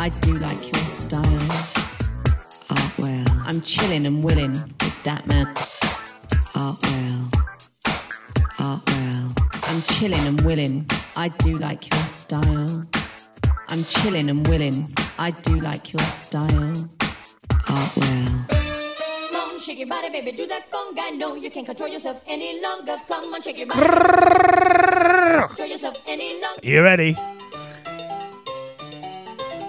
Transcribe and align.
I 0.00 0.08
do 0.22 0.32
like 0.38 0.62
your 0.62 0.82
style. 0.88 1.50
Art 2.70 2.98
well. 2.98 3.26
I'm 3.44 3.60
chilling 3.60 4.06
and 4.06 4.24
willing 4.24 4.52
with 4.52 5.02
that 5.04 5.26
man. 5.26 5.46
Art 6.56 6.78
well. 6.80 7.30
Art 8.60 8.80
well. 8.88 9.34
I'm 9.68 9.82
chilling 9.82 10.26
and 10.26 10.40
willing. 10.40 10.86
I 11.18 11.28
do 11.28 11.58
like 11.58 11.92
your 11.92 12.02
style. 12.04 12.82
I'm 13.68 13.84
chilling 13.84 14.30
and 14.30 14.48
willing. 14.48 14.88
I 15.18 15.32
do 15.32 15.60
like 15.60 15.92
your 15.92 16.00
style. 16.08 16.72
Art 17.68 17.96
well. 17.96 18.46
Come 18.48 19.36
on, 19.36 19.60
shake 19.60 19.80
your 19.80 19.88
body, 19.88 20.08
baby, 20.08 20.32
do 20.32 20.46
that 20.46 20.70
conga. 20.70 21.14
No, 21.18 21.34
you 21.34 21.50
can't 21.50 21.66
control 21.66 21.90
yourself 21.90 22.22
any 22.26 22.58
longer. 22.62 22.96
Come 23.06 23.34
on, 23.34 23.42
shake 23.42 23.58
your 23.58 23.66
body. 23.66 23.80
control 25.46 25.68
yourself 25.68 26.00
any 26.06 26.40
longer. 26.40 26.60
You 26.62 26.82
ready? 26.82 27.18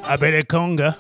A 0.08 0.18
bit 0.18 0.34
of 0.34 0.48
conga. 0.48 0.98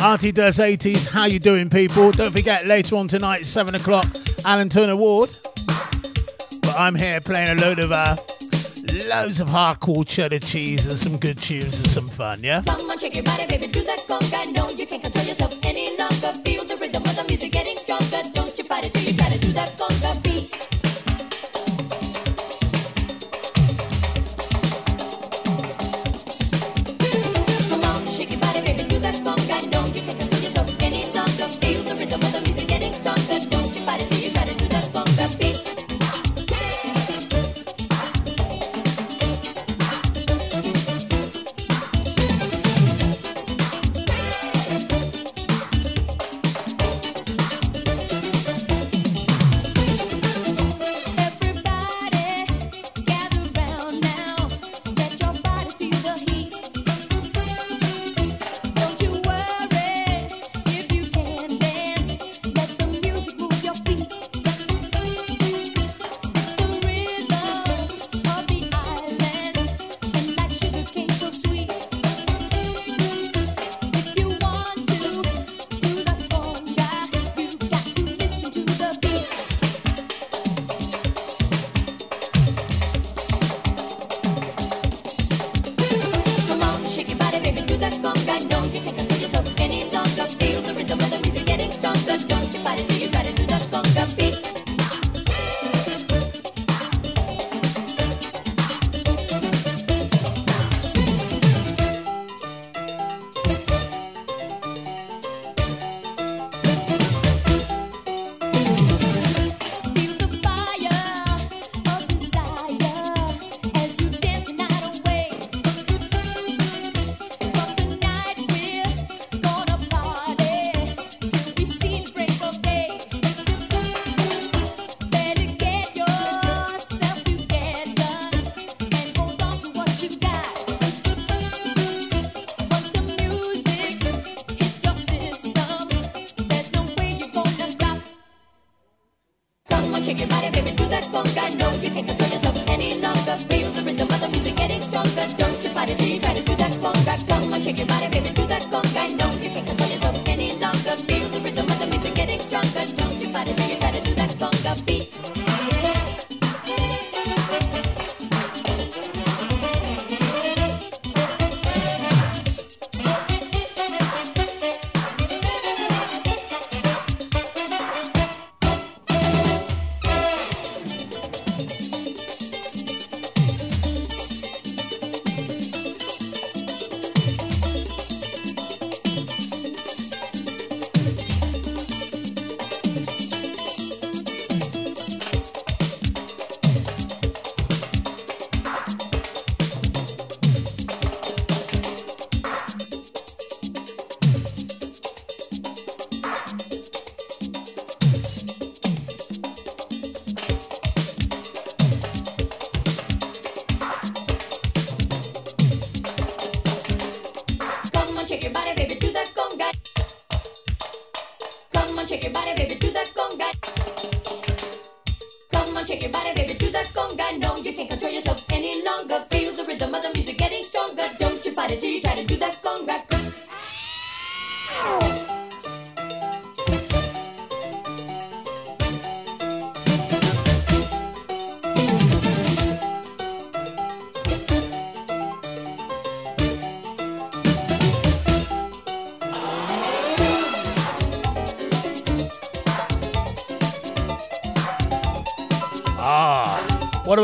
Auntie 0.00 0.32
does 0.32 0.58
80s. 0.58 1.06
How 1.06 1.26
you 1.26 1.38
doing, 1.38 1.70
people? 1.70 2.10
Don't 2.10 2.32
forget, 2.32 2.66
later 2.66 2.96
on 2.96 3.06
tonight, 3.06 3.46
7 3.46 3.74
o'clock, 3.76 4.06
Alan 4.44 4.68
Turner 4.68 4.96
Ward. 4.96 5.36
But 6.62 6.74
I'm 6.76 6.96
here 6.96 7.20
playing 7.20 7.56
a 7.56 7.60
load 7.60 7.78
of, 7.78 7.92
uh, 7.92 8.16
loads 9.08 9.40
of 9.40 9.48
hardcore 9.48 10.04
cheddar 10.06 10.40
cheese 10.40 10.86
and 10.86 10.98
some 10.98 11.18
good 11.18 11.38
tunes 11.38 11.78
and 11.78 11.88
some 11.88 12.08
fun, 12.08 12.42
yeah? 12.42 12.62
Come 12.62 12.90
on, 12.90 12.98
shake 12.98 13.14
your 13.14 13.24
body, 13.24 13.46
baby, 13.46 13.68
do 13.68 13.84
that 13.84 14.00
conga. 14.08 14.52
No, 14.52 14.70
you 14.70 14.86
can't 14.86 15.02
control 15.02 15.24
yourself 15.24 15.56
any 15.62 15.96
longer. 15.96 16.32
Feel 16.44 16.64
the 16.64 16.76
rhythm 16.76 17.02
of 17.04 17.14
the 17.14 17.24
music 17.28 17.52
getting 17.52 17.76
stronger. 17.76 18.22
Don't 18.34 18.58
you 18.58 18.64
fight 18.64 18.86
it 18.86 18.94
till 18.94 19.04
you 19.04 19.16
try 19.16 19.28
to 19.30 19.38
do 19.38 19.52
that 19.52 19.76
conga 19.78 19.91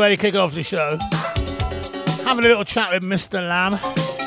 way 0.09 0.15
to 0.15 0.21
kick 0.21 0.33
off 0.33 0.55
the 0.55 0.63
show. 0.63 0.97
Having 2.23 2.45
a 2.45 2.47
little 2.47 2.63
chat 2.63 2.91
with 2.91 3.03
Mr. 3.03 3.47
Lamb, 3.47 3.73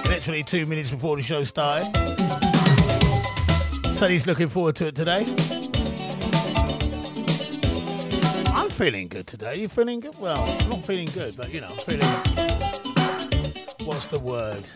literally 0.04 0.44
two 0.44 0.64
minutes 0.64 0.92
before 0.92 1.16
the 1.16 1.22
show 1.24 1.42
started. 1.42 1.92
Said 3.96 4.10
he's 4.12 4.24
looking 4.24 4.48
forward 4.48 4.76
to 4.76 4.86
it 4.86 4.94
today. 4.94 5.26
I'm 8.54 8.70
feeling 8.70 9.08
good 9.08 9.26
today. 9.26 9.56
You 9.56 9.68
feeling 9.68 9.98
good? 9.98 10.16
Well, 10.20 10.44
I'm 10.44 10.68
not 10.68 10.84
feeling 10.84 11.08
good, 11.14 11.36
but 11.36 11.52
you 11.52 11.60
know, 11.60 11.66
I'm 11.66 11.78
feeling. 11.78 12.08
What's 13.84 14.06
the 14.06 14.20
word? 14.20 14.68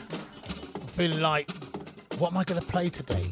I'm 0.74 0.88
feeling 0.88 1.20
like, 1.20 1.48
what 2.18 2.32
am 2.32 2.38
I 2.38 2.42
going 2.42 2.60
to 2.60 2.66
play 2.66 2.88
today? 2.88 3.30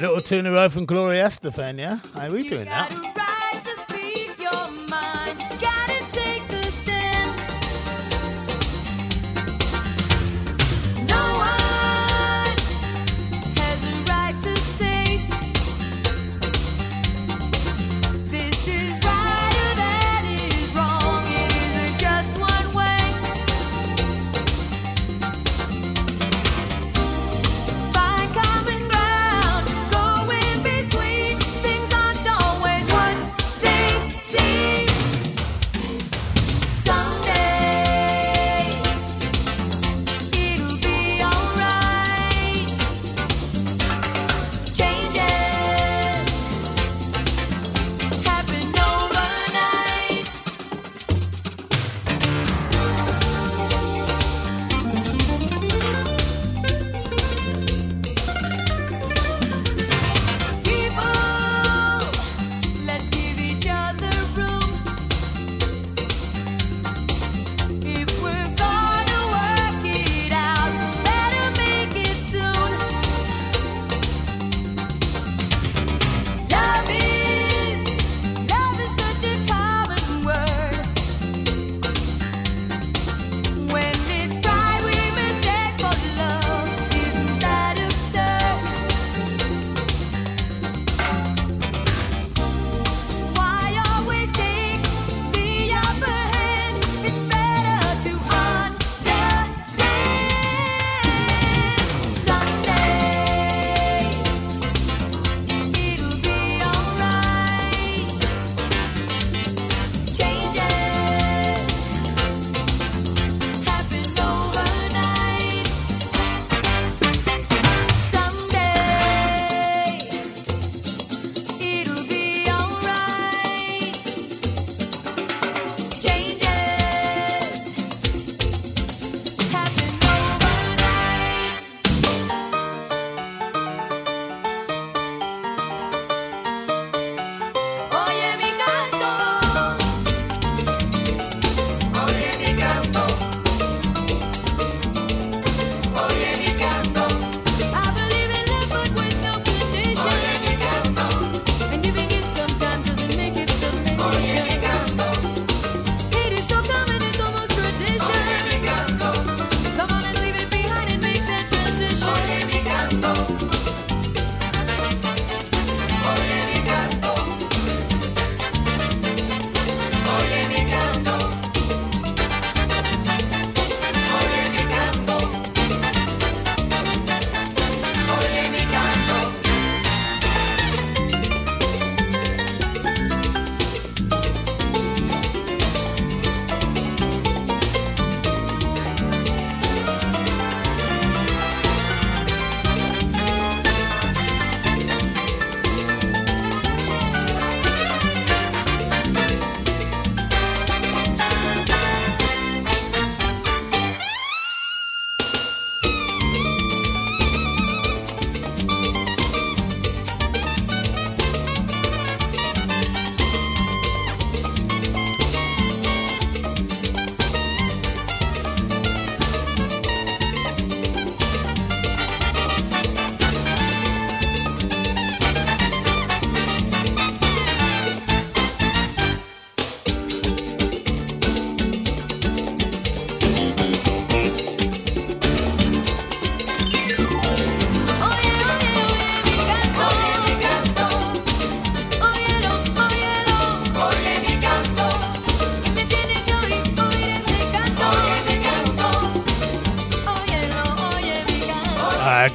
Little 0.00 0.20
tuna 0.22 0.50
row 0.50 0.70
from 0.70 0.86
Gloria 0.86 1.26
Estefan, 1.26 1.78
yeah? 1.78 1.98
How 2.14 2.28
are 2.28 2.32
we 2.32 2.44
You 2.44 2.48
doing 2.48 2.64
that? 2.64 3.09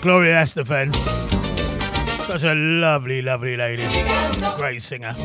Gloria 0.06 0.36
Estefan. 0.44 0.94
Such 2.28 2.44
a 2.44 2.54
lovely, 2.54 3.24
lovely 3.24 3.58
lady. 3.58 3.88
Great 4.56 4.84
singer. 4.84 5.16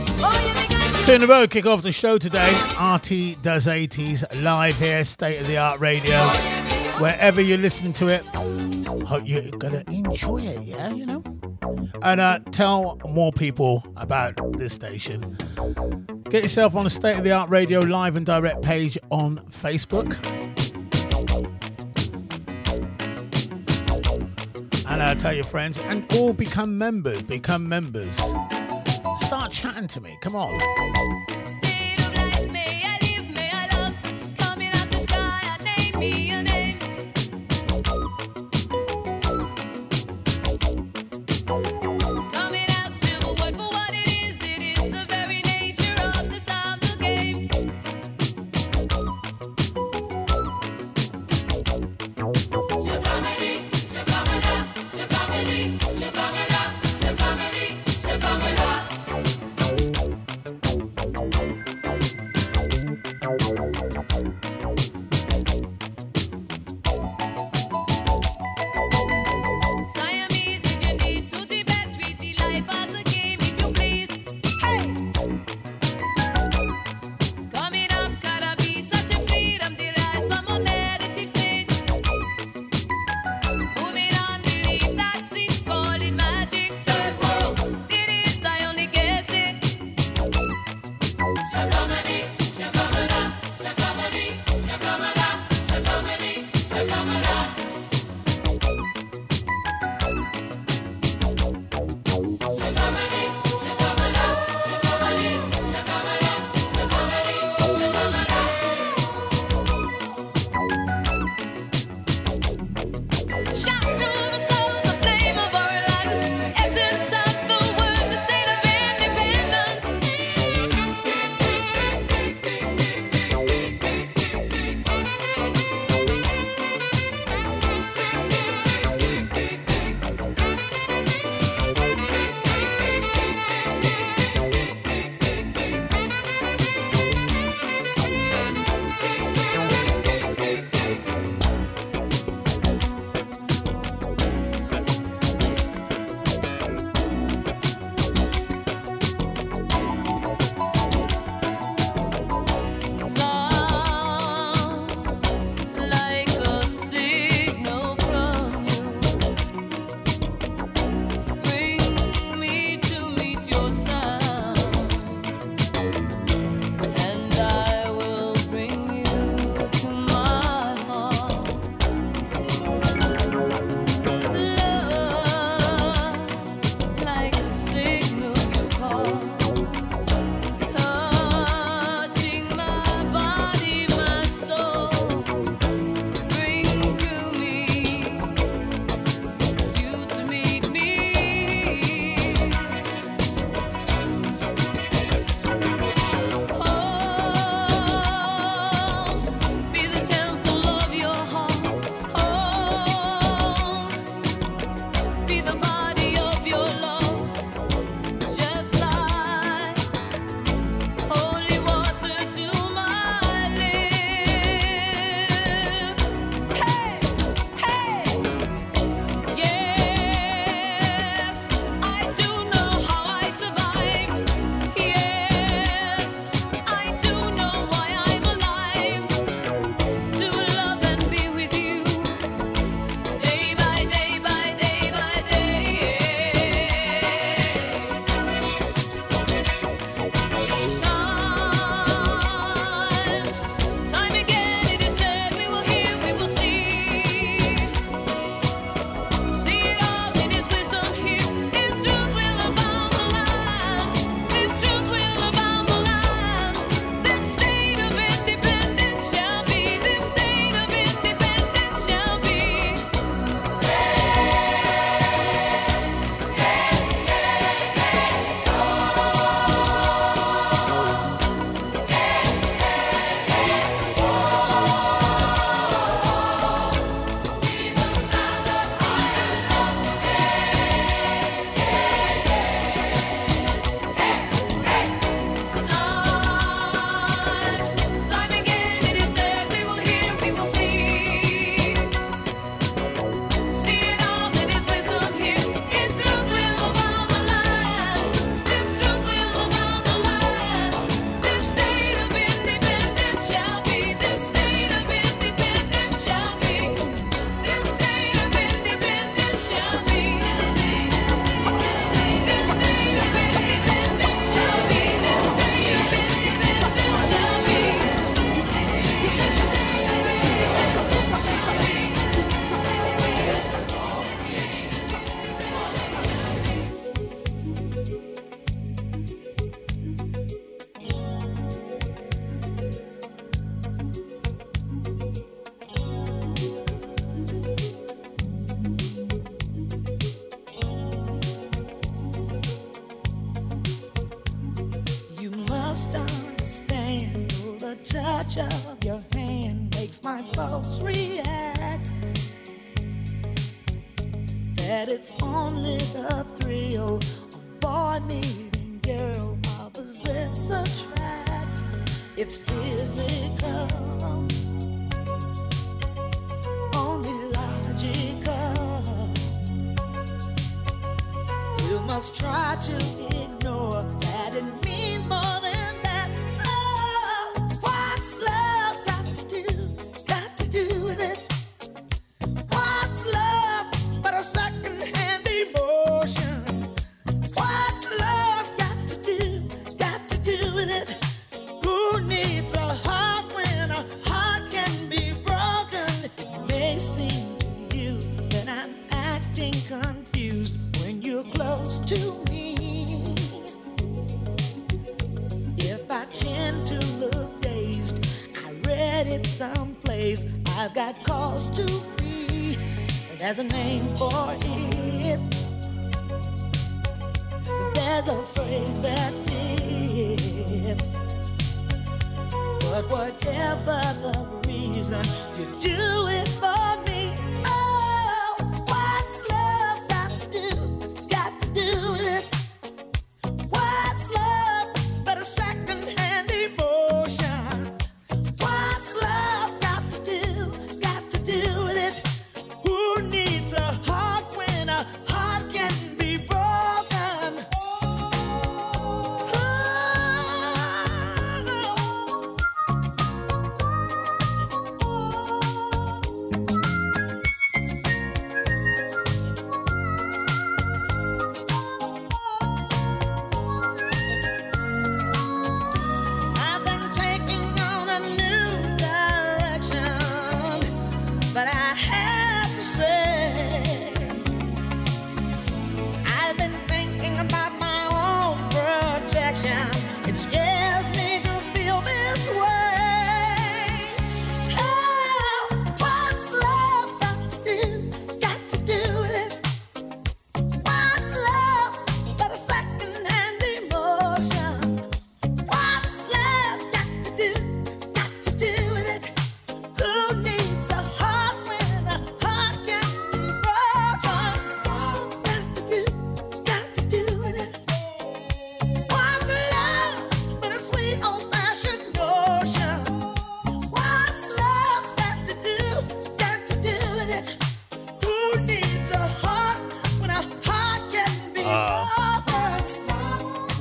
Two 1.05 1.13
in 1.13 1.23
a 1.23 1.27
row 1.27 1.47
kick 1.47 1.67
off 1.67 1.83
the 1.83 1.93
show 1.93 2.17
today. 2.17 2.51
Artie 2.79 3.35
Does 3.43 3.67
80s 3.67 4.25
live 4.43 4.79
here, 4.79 5.05
state 5.05 5.39
of 5.39 5.47
the 5.49 5.59
art 5.59 5.81
radio. 5.81 6.17
Wherever 6.99 7.43
you're 7.43 7.59
listening 7.59 7.93
to 7.93 8.09
it, 8.09 8.25
hope 9.05 9.29
you're 9.29 9.51
going 9.51 9.85
to 9.85 9.85
enjoy 9.93 10.39
it, 10.39 10.63
yeah, 10.63 10.89
you 10.95 11.05
know? 11.05 11.23
And 12.01 12.19
uh, 12.19 12.39
tell 12.51 12.99
more 13.05 13.33
people 13.33 13.85
about 13.99 14.33
this 14.57 14.73
station. 14.73 15.37
Get 16.31 16.43
yourself 16.43 16.75
on 16.75 16.85
the 16.85 16.91
State 16.91 17.19
of 17.19 17.25
the 17.25 17.33
Art 17.33 17.51
Radio 17.51 17.81
live 17.81 18.17
and 18.17 18.25
direct 18.25 18.63
page 18.63 18.97
on 19.11 19.41
Facebook. 19.51 20.40
tell 25.21 25.35
your 25.35 25.45
friends, 25.45 25.79
and 25.85 26.05
all 26.15 26.33
become 26.33 26.79
members. 26.79 27.23
Become 27.23 27.69
members. 27.69 28.17
Start 29.21 29.53
chatting 29.53 29.87
to 29.89 30.01
me. 30.01 30.17
Come 30.23 30.35
on. 30.35 30.59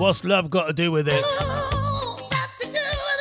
What's 0.09 0.23
Love 0.23 0.49
Got 0.49 0.65
to 0.65 0.73
Do 0.73 0.91
With 0.91 1.07
It? 1.07 1.23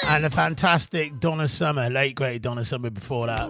And 0.09 0.24
the 0.24 0.31
fantastic 0.31 1.20
Donna 1.20 1.46
Summer, 1.46 1.90
late 1.90 2.14
great 2.14 2.40
Donna 2.40 2.64
Summer 2.64 2.88
before 2.88 3.27
that. 3.27 3.46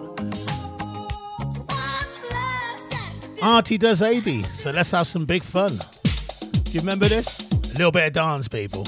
Artie 3.41 3.77
does 3.77 4.01
80, 4.01 4.43
so 4.43 4.71
let's 4.71 4.91
have 4.91 5.07
some 5.07 5.25
big 5.25 5.45
fun. 5.45 5.71
Do 5.71 6.71
you 6.73 6.81
remember 6.81 7.05
this? 7.07 7.49
A 7.49 7.77
little 7.77 7.93
bit 7.93 8.07
of 8.07 8.11
dance, 8.11 8.49
people. 8.49 8.85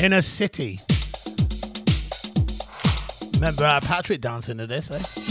In 0.00 0.12
a 0.12 0.22
city. 0.22 0.78
Remember 3.34 3.64
our 3.64 3.80
Patrick 3.80 4.20
dancing 4.20 4.58
to 4.58 4.68
this, 4.68 4.92
eh? 4.92 5.27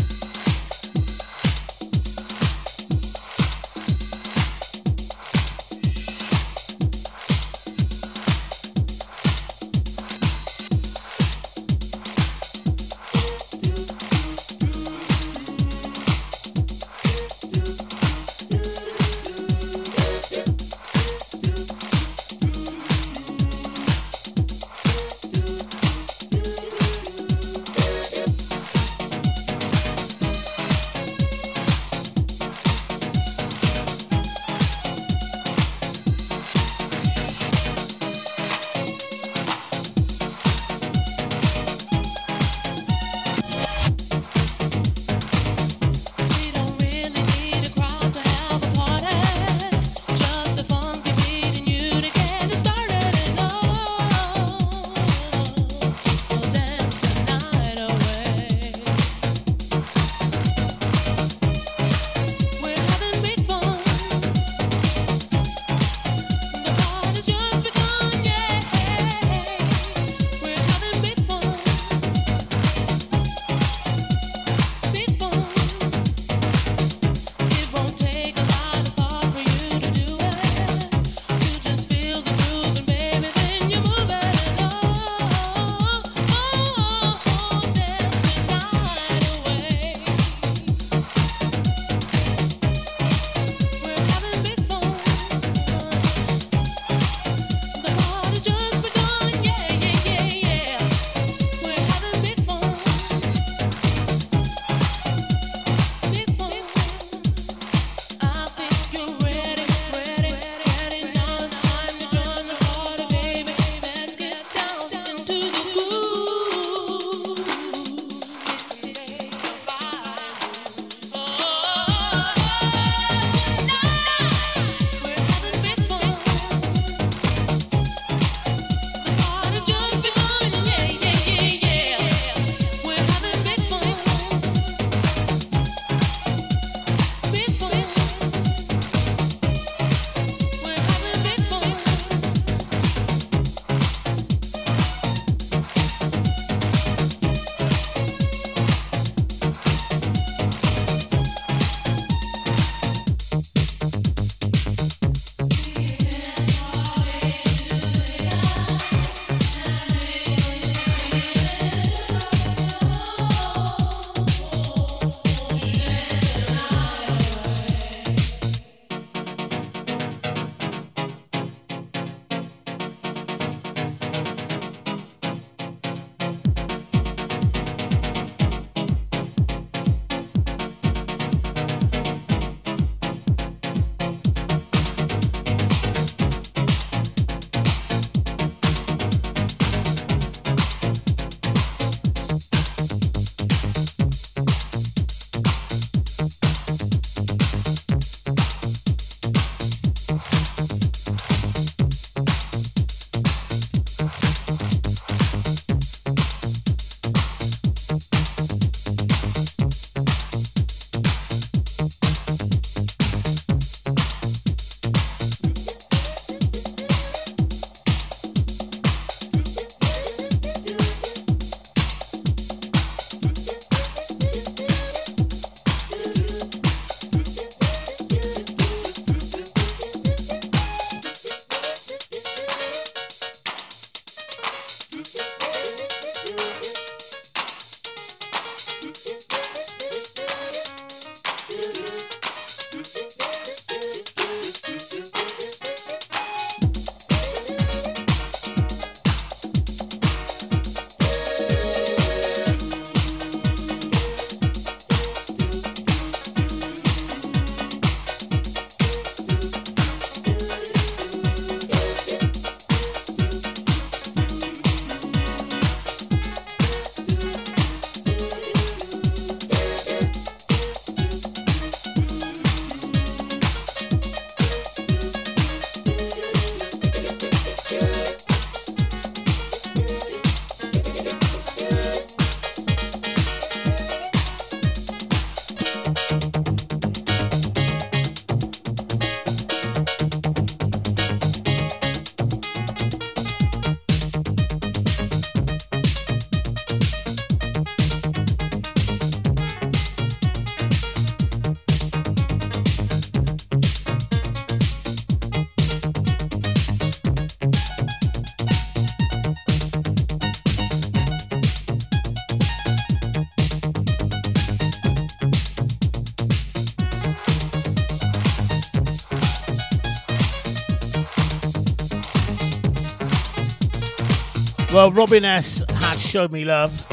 Well, 324.88 324.95
Robin 324.95 325.26
S 325.26 325.65
has 325.69 326.00
showed 326.00 326.32
me 326.32 326.45
love, 326.45 326.88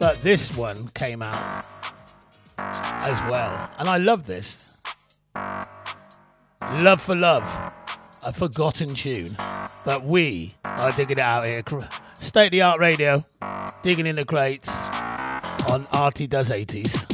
but 0.00 0.20
this 0.22 0.56
one 0.56 0.88
came 0.88 1.22
out 1.22 1.64
as 2.58 3.22
well, 3.30 3.70
and 3.78 3.88
I 3.88 3.96
love 3.96 4.26
this. 4.26 4.70
Love 6.82 7.00
for 7.00 7.14
Love, 7.14 7.72
a 8.24 8.32
forgotten 8.32 8.92
tune, 8.92 9.36
but 9.84 10.02
we 10.02 10.56
are 10.64 10.90
digging 10.90 11.18
it 11.18 11.22
out 11.22 11.46
here. 11.46 11.62
State 12.14 12.46
of 12.46 12.50
the 12.50 12.62
art 12.62 12.80
radio, 12.80 13.24
digging 13.84 14.08
in 14.08 14.16
the 14.16 14.24
crates 14.24 14.88
on 15.70 15.86
Artie 15.92 16.26
Does 16.26 16.50
80s. 16.50 17.07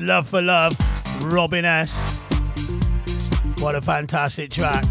Love 0.00 0.28
for 0.28 0.40
Love, 0.40 0.74
Robin 1.22 1.64
S. 1.64 2.16
What 3.58 3.74
a 3.74 3.82
fantastic 3.82 4.50
track. 4.50 4.84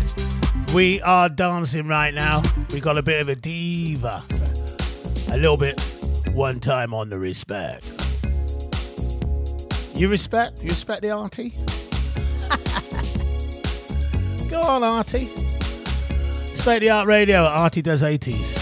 We 0.73 1.01
are 1.01 1.27
dancing 1.29 1.87
right 1.87 2.13
now. 2.13 2.43
We 2.71 2.79
got 2.79 2.97
a 2.97 3.01
bit 3.01 3.19
of 3.21 3.29
a 3.29 3.35
diva. 3.35 4.23
A 5.31 5.37
little 5.37 5.57
bit 5.57 5.81
one 6.33 6.59
time 6.59 6.93
on 6.93 7.09
the 7.09 7.17
respect. 7.17 7.85
You 9.95 10.09
respect? 10.09 10.61
You 10.63 10.69
respect 10.69 11.01
the 11.01 11.09
auntie? 11.09 11.55
Go 14.49 14.61
on, 14.61 14.83
auntie. 14.83 15.27
State 16.55 16.79
the 16.79 16.91
art 16.91 17.07
radio, 17.07 17.45
Artie 17.45 17.81
does 17.81 18.03
80s. 18.03 18.58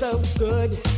A 0.00 0.91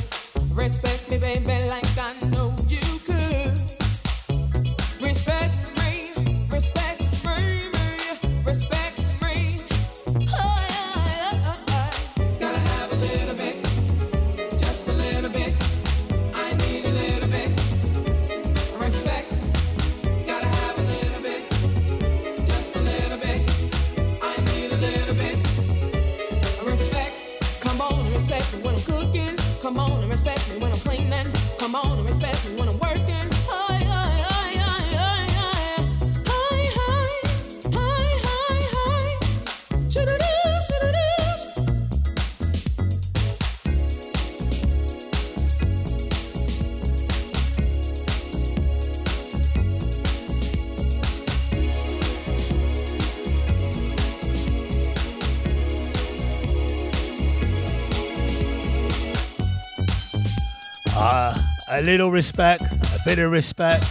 little 61.84 62.10
respect, 62.10 62.62
a 62.62 63.00
bit 63.04 63.18
of 63.18 63.30
respect. 63.30 63.84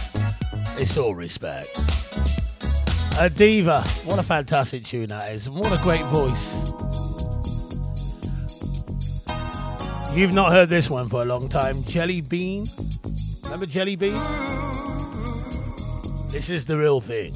It's 0.76 0.96
all 0.96 1.14
respect. 1.14 1.70
A 3.18 3.30
diva. 3.30 3.82
What 4.04 4.18
a 4.18 4.22
fantastic 4.24 4.84
tune 4.84 5.10
that 5.10 5.30
is. 5.32 5.46
And 5.46 5.56
what 5.56 5.72
a 5.72 5.80
great 5.80 6.02
voice. 6.06 6.72
You've 10.12 10.34
not 10.34 10.50
heard 10.50 10.68
this 10.68 10.90
one 10.90 11.08
for 11.08 11.22
a 11.22 11.24
long 11.24 11.48
time. 11.48 11.76
Jellybean. 11.84 12.68
Remember 13.44 13.66
Jellybean? 13.66 14.20
This 16.32 16.50
is 16.50 16.64
the 16.64 16.76
real 16.76 17.00
thing. 17.00 17.32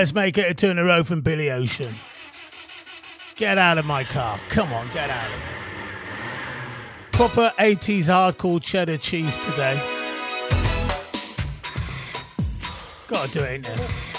let's 0.00 0.14
make 0.14 0.38
it 0.38 0.50
a 0.50 0.54
two 0.54 0.68
in 0.68 0.78
a 0.78 0.84
row 0.84 1.04
from 1.04 1.20
Billy 1.20 1.50
Ocean. 1.50 1.94
Get 3.36 3.58
out 3.58 3.76
of 3.76 3.84
my 3.84 4.02
car. 4.02 4.40
Come 4.48 4.72
on, 4.72 4.90
get 4.94 5.10
out 5.10 5.30
of. 5.30 7.12
Proper 7.12 7.52
80s 7.58 8.04
hardcore 8.04 8.62
cheddar 8.62 8.96
cheese 8.96 9.38
today. 9.40 9.78
Gotta 13.08 13.30
do 13.30 13.44
it 13.44 13.60
now. 13.60 14.09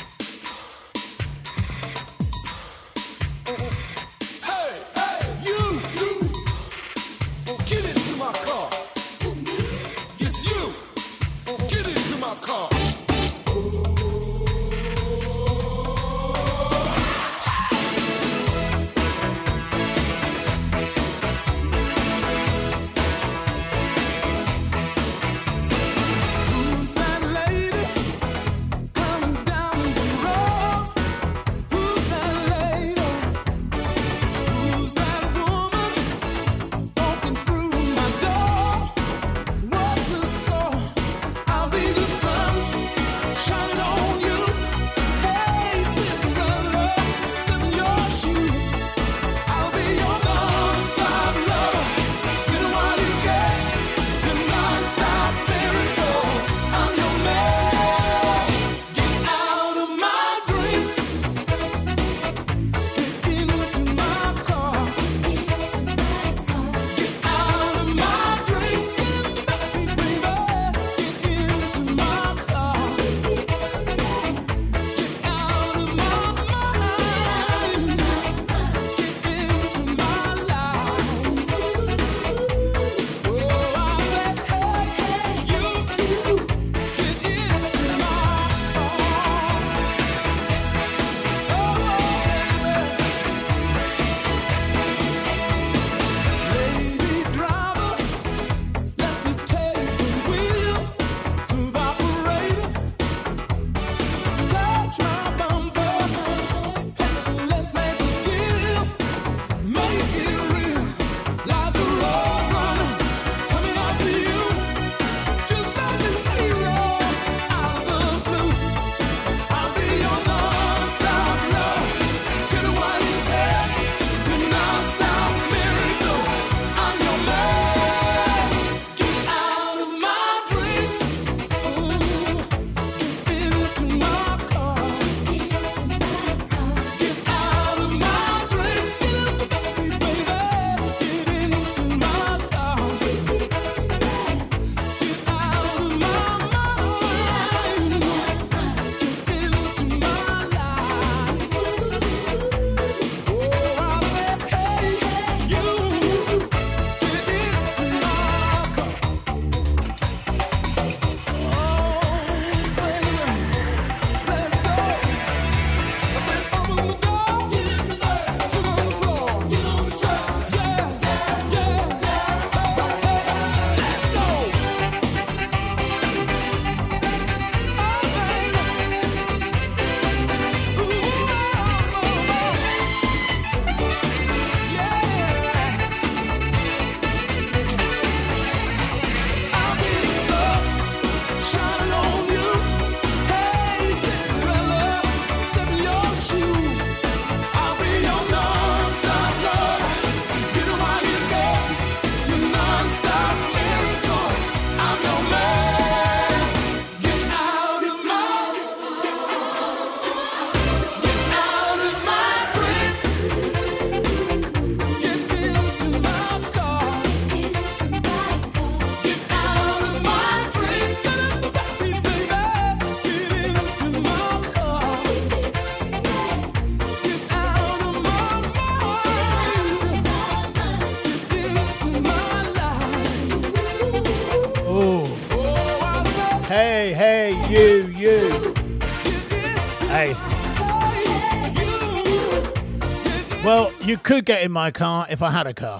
could 244.12 244.26
get 244.26 244.43
in 244.43 244.51
my 244.51 244.72
car 244.72 245.07
if 245.09 245.24
I 245.24 245.32
had 245.32 245.47
a 245.47 245.53
car. 245.53 245.80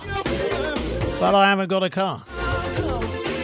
But 1.20 1.36
I 1.36 1.50
haven't 1.50 1.68
got 1.68 1.84
a 1.84 1.90
car. 1.90 2.24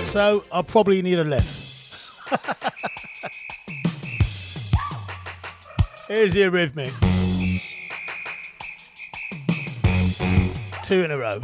So 0.04 0.46
I'll 0.50 0.64
probably 0.64 1.02
need 1.02 1.20
a 1.20 1.26
lift. 1.26 2.10
Here's 6.08 6.34
Eurythmics. 6.34 6.96
Two 10.84 11.04
in 11.04 11.12
a 11.12 11.18
row. 11.18 11.42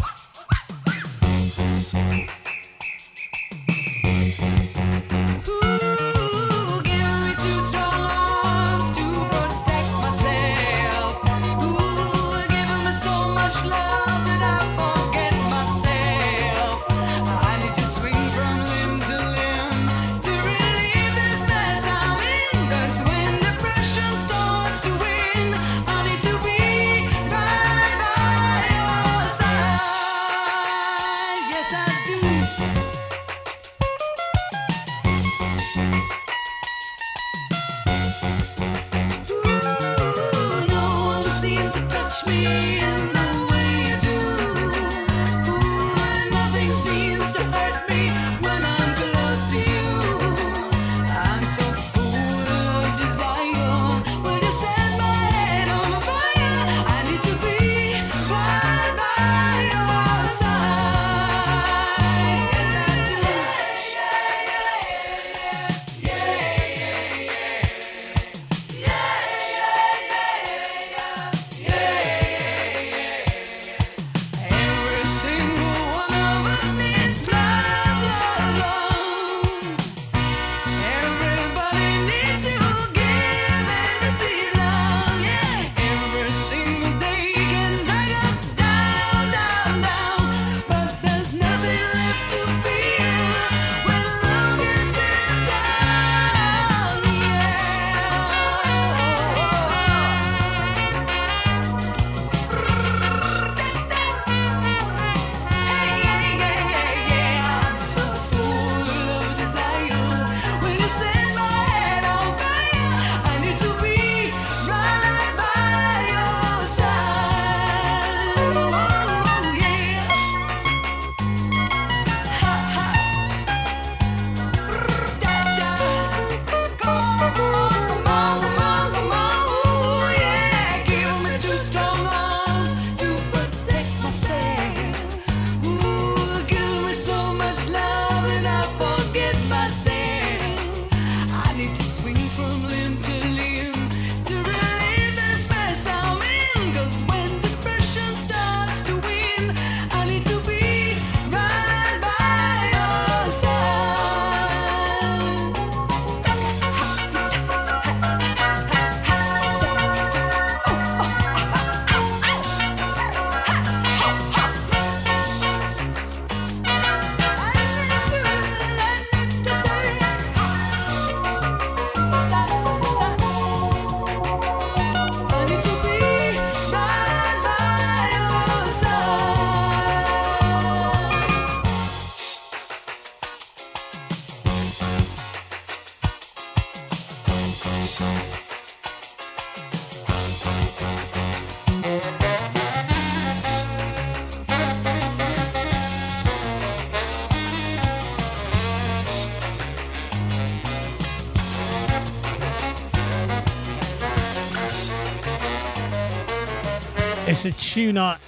tune 207.74 207.98
I 207.98 208.20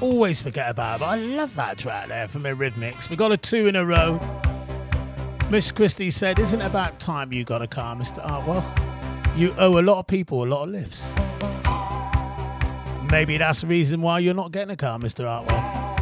always 0.00 0.40
forget 0.40 0.68
about, 0.68 0.98
but 0.98 1.06
I 1.06 1.14
love 1.14 1.54
that 1.54 1.78
track 1.78 2.08
there 2.08 2.26
from 2.26 2.42
Eurythmics. 2.42 3.08
We 3.08 3.14
got 3.14 3.30
a 3.30 3.36
two 3.36 3.68
in 3.68 3.76
a 3.76 3.86
row. 3.86 4.18
Miss 5.48 5.70
Christie 5.70 6.10
said, 6.10 6.40
Isn't 6.40 6.60
it 6.60 6.64
about 6.64 6.98
time 6.98 7.32
you 7.32 7.44
got 7.44 7.62
a 7.62 7.68
car, 7.68 7.94
Mr. 7.94 8.20
Artwell? 8.26 8.64
You 9.38 9.54
owe 9.58 9.78
a 9.78 9.82
lot 9.82 10.00
of 10.00 10.08
people 10.08 10.42
a 10.42 10.46
lot 10.46 10.64
of 10.64 10.70
lifts. 10.70 11.08
Maybe 13.12 13.38
that's 13.38 13.60
the 13.60 13.68
reason 13.68 14.02
why 14.02 14.18
you're 14.18 14.34
not 14.34 14.50
getting 14.50 14.72
a 14.72 14.76
car, 14.76 14.98
Mr. 14.98 15.24
Artwell. 15.24 15.93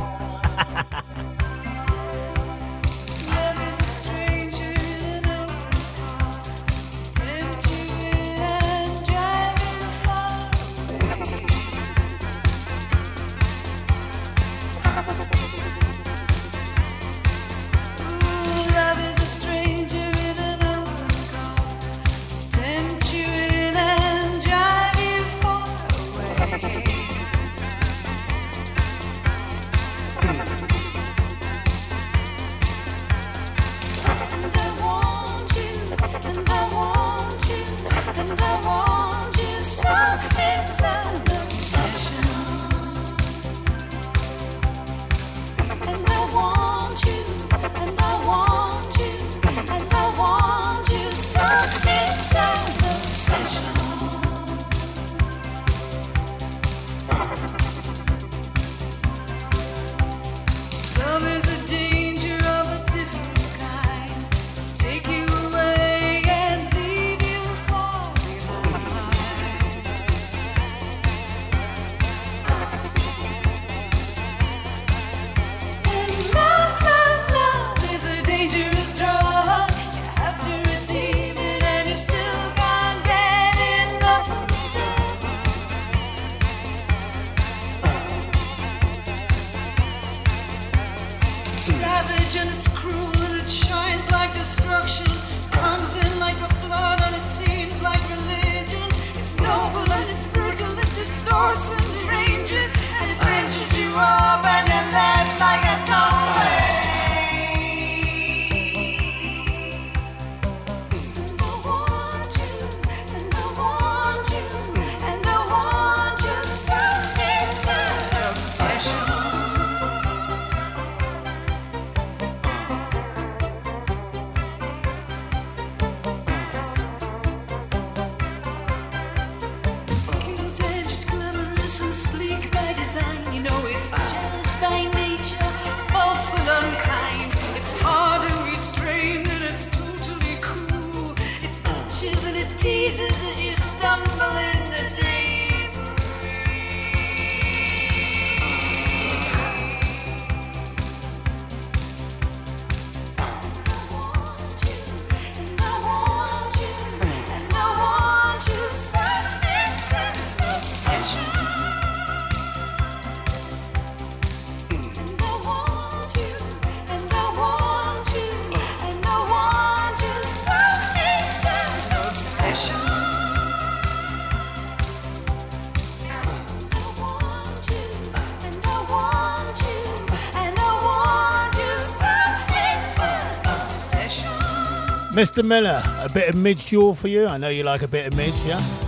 Mr. 185.22 185.44
Miller, 185.44 185.80
a 186.00 186.08
bit 186.08 186.28
of 186.28 186.34
Midge 186.34 186.72
Ure 186.72 186.96
for 186.96 187.06
you. 187.06 187.28
I 187.28 187.36
know 187.36 187.48
you 187.48 187.62
like 187.62 187.82
a 187.82 187.86
bit 187.86 188.08
of 188.08 188.16
midge, 188.16 188.34
yeah? 188.44 188.81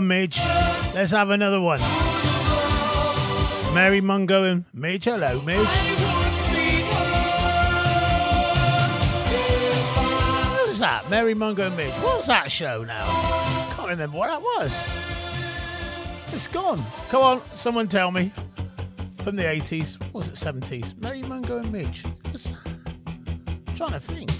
Midge. 0.00 0.38
Let's 0.94 1.10
have 1.10 1.30
another 1.30 1.60
one. 1.60 1.80
Mary 3.74 4.00
Mungo 4.00 4.44
and 4.44 4.64
Midge. 4.72 5.04
Hello, 5.04 5.40
Midge. 5.42 5.66
What 10.56 10.68
was 10.68 10.78
that? 10.78 11.08
Mary 11.10 11.34
Mungo 11.34 11.66
and 11.66 11.76
Midge. 11.76 11.92
What 11.94 12.18
was 12.18 12.26
that 12.26 12.50
show 12.50 12.84
now? 12.84 13.06
Can't 13.76 13.88
remember 13.88 14.16
what 14.16 14.28
that 14.28 14.42
was. 14.42 14.88
It's 16.32 16.46
gone. 16.46 16.82
Come 17.08 17.22
on, 17.22 17.42
someone 17.54 17.88
tell 17.88 18.10
me. 18.10 18.32
From 19.22 19.36
the 19.36 19.42
80s. 19.42 20.00
What 20.12 20.26
was 20.26 20.28
it 20.28 20.34
70s? 20.34 20.96
Mary 21.00 21.22
Mungo 21.22 21.58
and 21.58 21.72
Midge. 21.72 22.04
I'm 22.04 23.74
trying 23.76 23.92
to 23.92 24.00
think. 24.00 24.30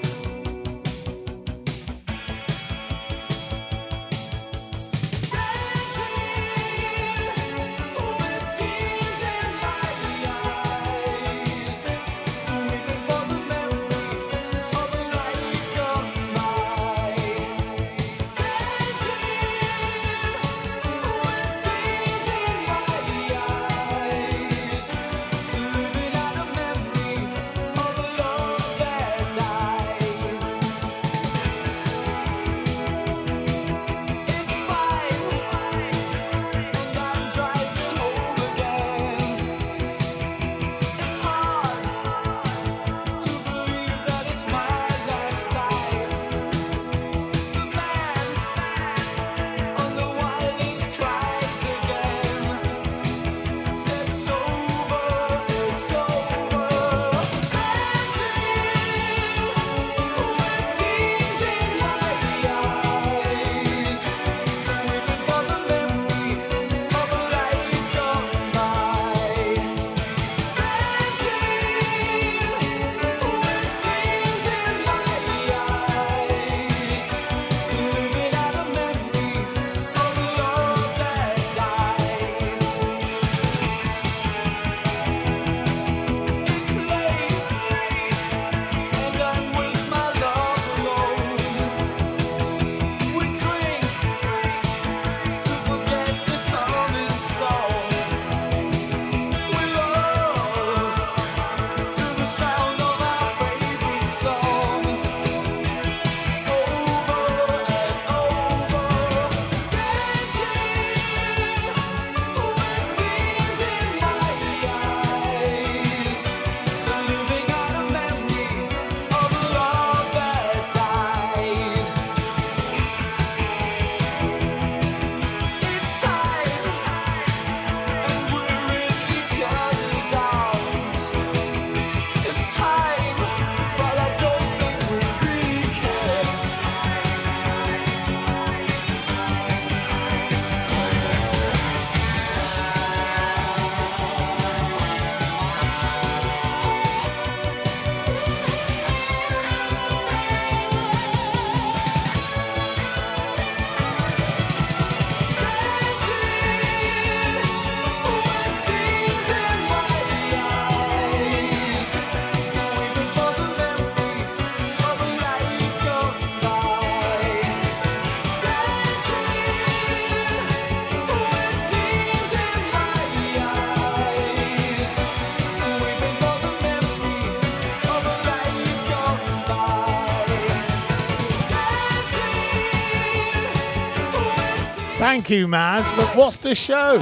Thank 185.11 185.29
you, 185.29 185.45
Maz. 185.45 185.93
But 185.97 186.15
what's 186.15 186.37
the 186.37 186.55
show? 186.55 186.97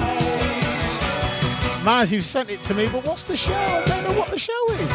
Maz, 1.85 2.11
you 2.11 2.23
sent 2.23 2.49
it 2.49 2.63
to 2.63 2.73
me, 2.73 2.89
but 2.89 3.05
what's 3.05 3.21
the 3.21 3.35
show? 3.35 3.53
I 3.53 3.85
don't 3.85 4.03
know 4.03 4.17
what 4.17 4.29
the 4.29 4.39
show 4.39 4.65
is. 4.71 4.91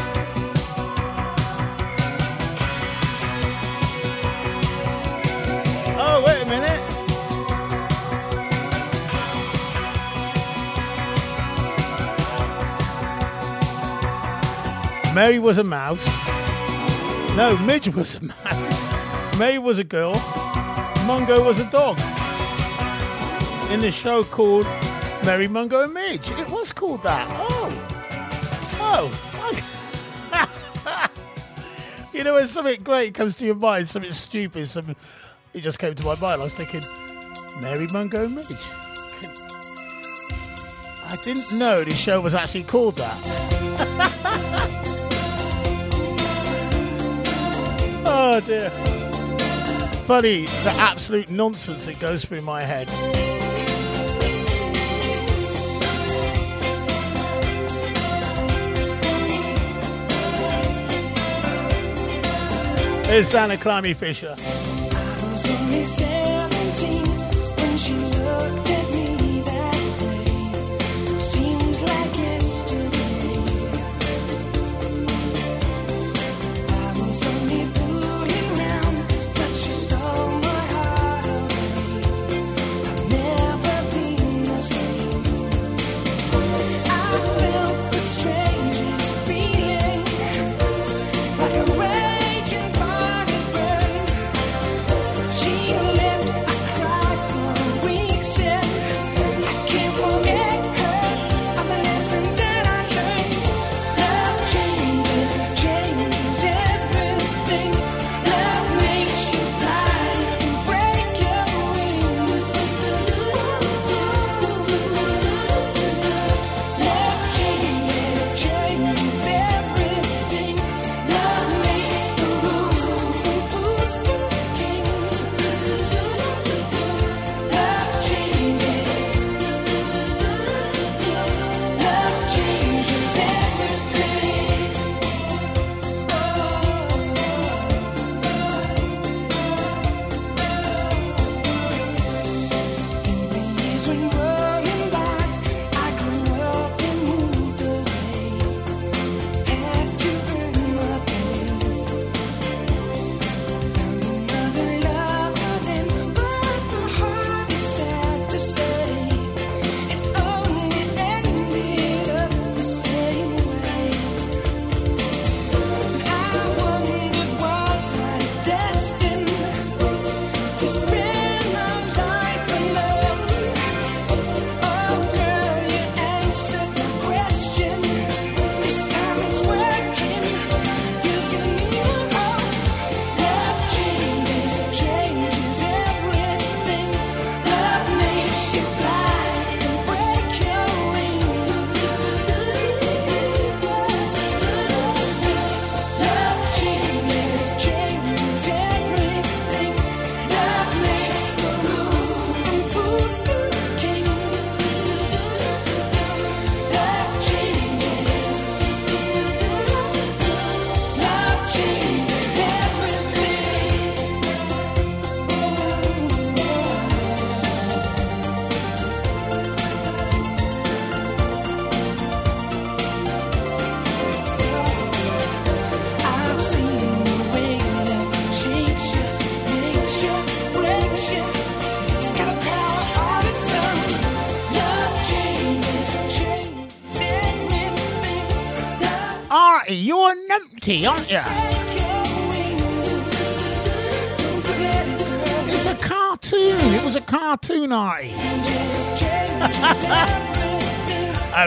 Oh, 5.97 6.25
wait 6.27 6.43
a 6.43 6.47
minute. 6.47 6.81
Mary 15.15 15.39
was 15.39 15.59
a 15.59 15.65
mouse. 15.65 16.05
No, 17.37 17.57
Midge 17.59 17.95
was 17.95 18.17
a 18.17 18.25
mouse. 18.45 19.39
May 19.39 19.59
was 19.59 19.79
a 19.79 19.85
girl. 19.85 20.15
Mungo 21.07 21.45
was 21.45 21.61
a 21.61 21.71
dog. 21.71 21.97
In 23.71 23.81
the 23.81 23.91
show 23.91 24.25
called 24.25 24.67
Mary 25.25 25.49
Mungo 25.49 25.83
and 25.83 25.93
Midge. 25.93 26.31
It 26.33 26.49
was 26.51 26.73
called 26.73 27.03
that. 27.03 27.27
Oh. 27.31 27.73
Oh. 28.81 29.11
you 32.13 32.25
know, 32.25 32.35
when 32.35 32.47
something 32.47 32.83
great 32.83 33.15
comes 33.15 33.35
to 33.37 33.47
your 33.47 33.55
mind, 33.55 33.89
something 33.89 34.13
stupid, 34.13 34.69
something 34.69 34.97
it 35.53 35.61
just 35.63 35.79
came 35.79 35.95
to 35.95 36.05
my 36.05 36.15
mind. 36.17 36.41
I 36.41 36.45
was 36.45 36.55
thinking, 36.55 36.83
Mary 37.61 37.87
Mungo 37.93 38.25
and 38.25 38.35
Midge. 38.35 38.57
I 41.07 41.17
didn't 41.23 41.59
know 41.59 41.85
this 41.85 41.97
show 41.97 42.21
was 42.21 42.35
actually 42.35 42.65
called 42.65 42.97
that. 42.97 44.81
Oh 48.07 48.41
dear. 48.41 48.71
Funny 50.07 50.45
the 50.45 50.75
absolute 50.79 51.31
nonsense 51.31 51.87
that 51.87 51.99
goes 51.99 52.25
through 52.25 52.43
my 52.43 52.63
head. 52.63 52.89
Here's 63.15 63.29
Santa 63.29 63.57
Climie 63.57 63.95
Fisher. 63.95 64.35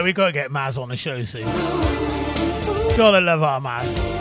We 0.02 0.12
gotta 0.12 0.32
get 0.32 0.50
Maz 0.50 0.80
on 0.80 0.88
the 0.88 0.96
show 0.96 1.22
soon. 1.24 1.42
Gotta 2.96 3.20
love 3.20 3.42
our 3.42 3.60
Maz. 3.60 4.18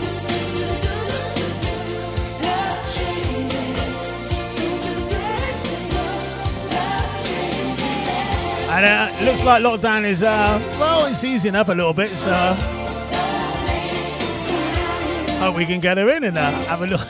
And 8.70 8.86
uh, 8.86 9.26
looks 9.26 9.44
like 9.44 9.64
lockdown 9.64 10.04
is, 10.04 10.24
uh, 10.24 10.60
well, 10.80 11.06
it's 11.06 11.24
easing 11.24 11.56
up 11.56 11.70
a 11.70 11.74
little 11.74 11.94
bit, 11.94 12.10
so. 12.10 12.34
Hope 15.40 15.56
we 15.56 15.66
can 15.66 15.80
get 15.80 15.98
her 15.98 16.10
in 16.10 16.26
and 16.26 16.38
uh, 16.38 16.52
have 16.64 16.82
a 16.82 16.88
look. 16.88 17.07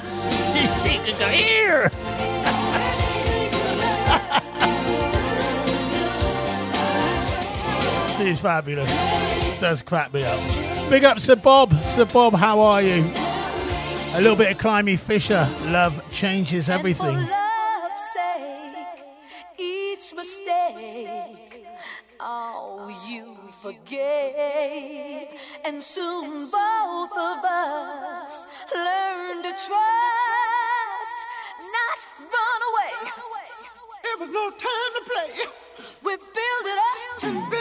is 8.28 8.41
fabulous. 8.41 8.91
Does 9.60 9.82
crack 9.82 10.14
me 10.14 10.24
up. 10.24 10.90
Big 10.90 11.04
up 11.06 11.20
Sir 11.20 11.36
Bob. 11.36 11.74
Sir 11.84 12.06
Bob, 12.06 12.34
how 12.34 12.60
are 12.60 12.82
you? 12.82 13.04
A 14.16 14.22
little 14.22 14.36
bit 14.36 14.52
of 14.52 14.58
Climie 14.58 14.98
Fisher. 14.99 15.48
Love 15.66 16.04
changes 16.12 16.70
everything. 16.70 17.18
Sake, 20.20 21.66
oh, 22.20 22.90
you 23.08 23.38
forgave, 23.62 25.28
and 25.66 25.82
soon 25.82 26.49
both 26.49 27.12
of 27.12 27.45
us 27.45 28.48
learned 28.74 29.44
to 29.44 29.52
trust, 29.52 29.68
not 31.78 31.99
run 32.20 32.62
away. 32.70 32.94
It 34.06 34.20
was 34.20 34.30
no 34.32 34.49
time 34.49 34.91
to 34.95 35.02
play. 35.10 35.30
We 36.04 36.16
build 36.18 36.66
it 36.66 36.80
up 36.80 37.57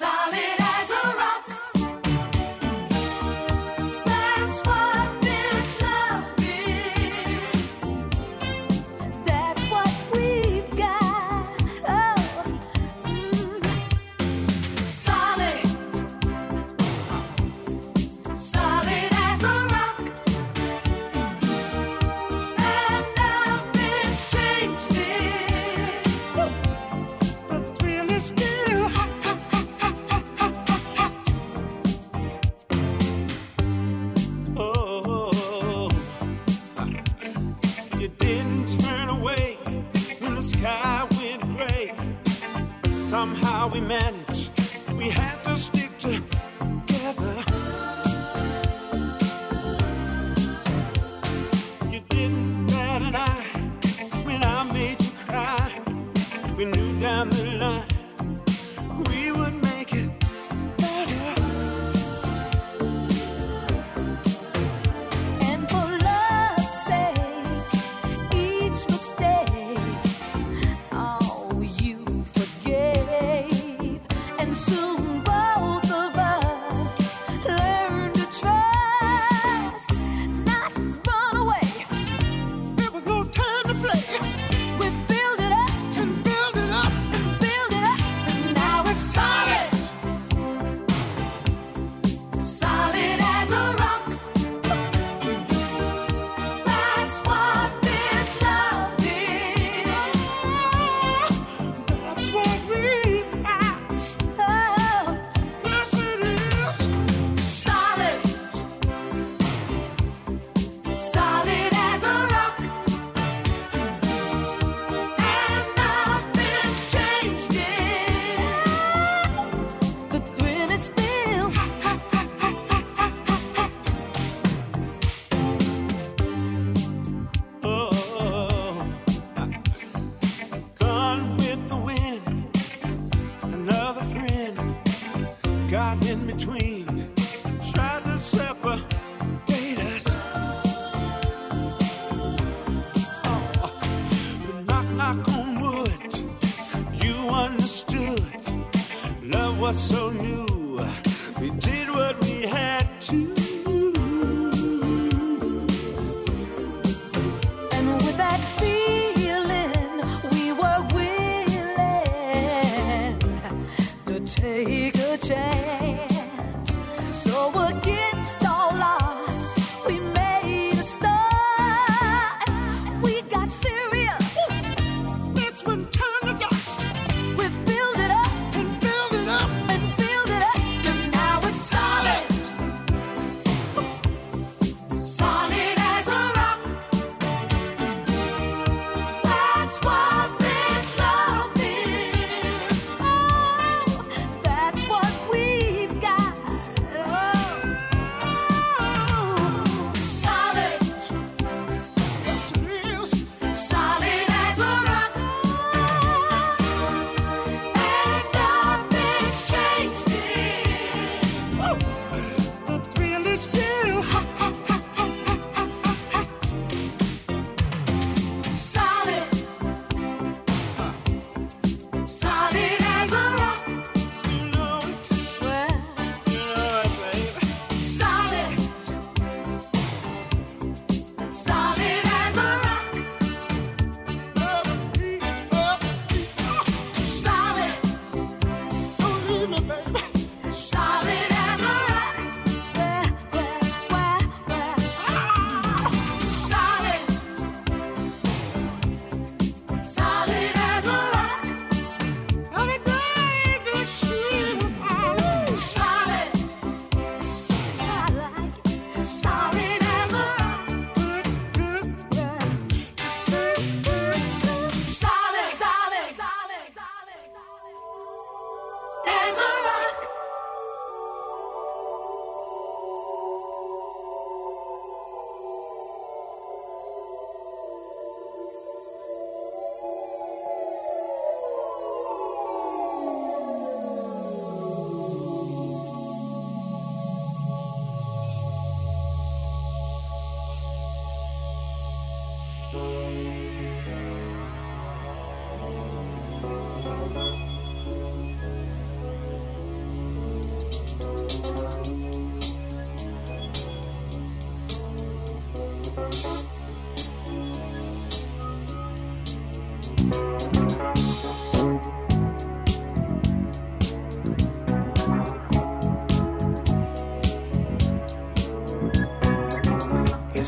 solid. 0.00 0.59
we 43.72 43.80
manage. 43.80 44.29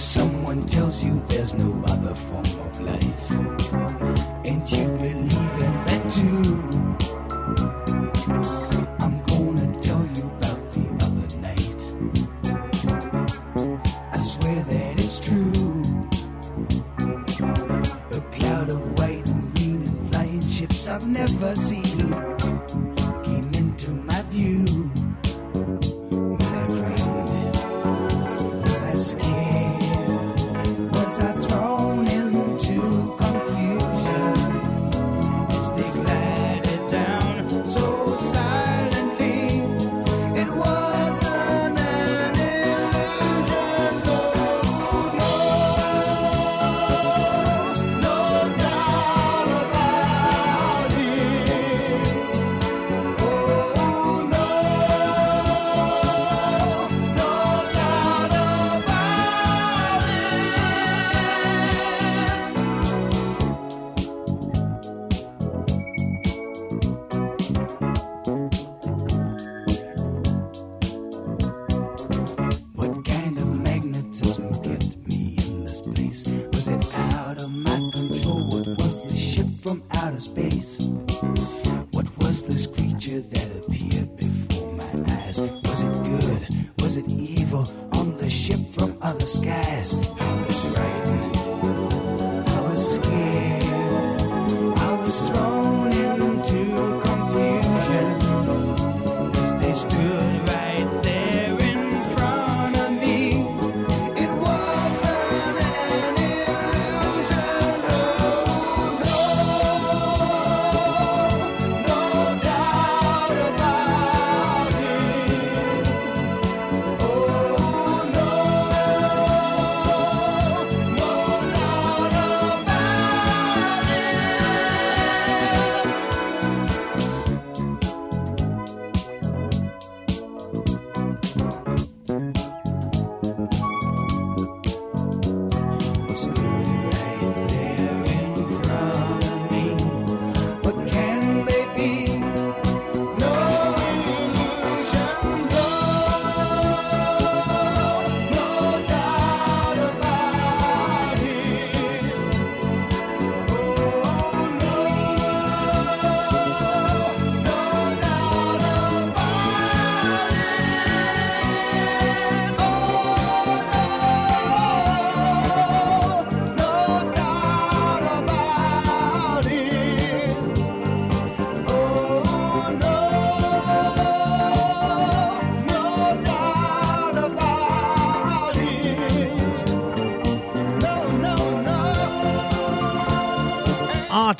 someone 0.02 0.60
tells 0.66 1.04
you 1.04 1.22
there's 1.28 1.54
no 1.54 1.80
other 1.86 2.14
form 2.14 2.44
of 2.44 2.80
life, 2.80 3.30
and 4.44 4.70
you 4.70 4.88
believe. 4.98 5.31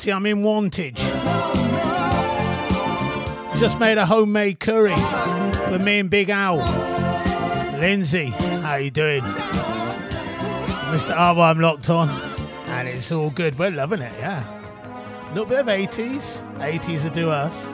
Artie, 0.03 0.11
I'm 0.11 0.25
in 0.25 0.43
Wantage. 0.43 0.97
Just 3.57 3.79
made 3.79 3.97
a 3.97 4.05
homemade 4.05 4.59
curry 4.59 4.93
for 5.69 5.79
me 5.79 5.99
and 5.99 6.09
Big 6.09 6.29
Al. 6.29 6.57
Lindsay, 7.79 8.25
how 8.25 8.75
you 8.75 8.91
doing? 8.91 9.21
Mr. 10.91 11.15
Arvo, 11.15 11.49
I'm 11.49 11.61
locked 11.61 11.89
on. 11.89 12.09
And 12.65 12.89
it's 12.89 13.13
all 13.13 13.29
good. 13.29 13.57
We're 13.57 13.71
loving 13.71 14.01
it, 14.01 14.11
yeah. 14.19 14.43
A 15.29 15.29
little 15.29 15.45
bit 15.45 15.59
of 15.61 15.67
80s. 15.67 16.43
80s 16.57 17.05
will 17.05 17.11
do 17.11 17.29
us. 17.29 17.65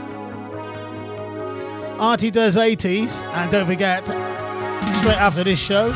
Artie 1.99 2.30
does 2.30 2.57
80s. 2.57 3.23
And 3.34 3.51
don't 3.51 3.65
forget, 3.65 4.06
straight 4.06 5.18
after 5.18 5.43
this 5.43 5.57
show, 5.57 5.88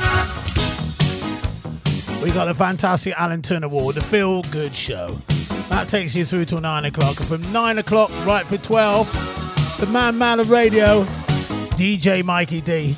we 2.24 2.32
got 2.32 2.46
the 2.46 2.56
fantastic 2.56 3.14
Alan 3.20 3.44
Turner 3.44 3.68
Award, 3.68 3.94
the 3.94 4.02
Feel 4.02 4.42
Good 4.42 4.74
Show. 4.74 5.20
That 5.70 5.88
takes 5.90 6.16
you 6.16 6.26
through 6.26 6.46
till 6.46 6.62
9 6.62 6.86
o'clock. 6.86 7.20
And 7.20 7.28
from 7.28 7.52
9 7.52 7.78
o'clock 7.80 8.12
right 8.26 8.46
for 8.46 8.58
12, 8.58 9.78
the 9.80 9.88
man 9.88 10.18
man 10.18 10.40
of 10.40 10.50
radio, 10.50 11.04
DJ 11.76 12.24
Mikey 12.24 12.62
D. 12.62 12.96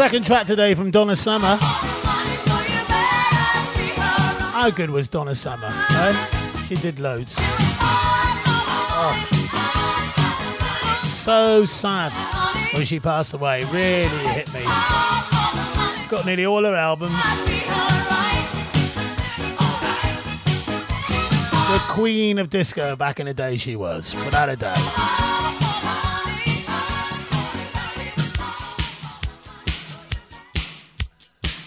Second 0.00 0.24
track 0.24 0.46
today 0.46 0.74
from 0.74 0.90
Donna 0.90 1.14
Summer. 1.14 1.58
How 4.50 4.70
good 4.70 4.88
was 4.88 5.08
Donna 5.08 5.34
Summer? 5.34 5.68
eh? 5.70 6.14
She 6.64 6.74
did 6.76 6.98
loads. 6.98 7.36
Oh. 8.96 9.14
So 11.04 11.66
sad 11.66 12.12
when 12.72 12.86
she 12.86 12.98
passed 12.98 13.34
away. 13.34 13.62
Really 13.64 14.08
hit 14.28 14.50
me. 14.54 14.62
Got 16.08 16.24
nearly 16.24 16.46
all 16.46 16.64
her 16.64 16.74
albums. 16.74 17.12
The 21.68 21.78
queen 21.90 22.38
of 22.38 22.48
disco 22.48 22.96
back 22.96 23.20
in 23.20 23.26
the 23.26 23.34
day, 23.34 23.58
she 23.58 23.76
was, 23.76 24.14
without 24.14 24.48
a 24.48 24.56
doubt. 24.56 25.49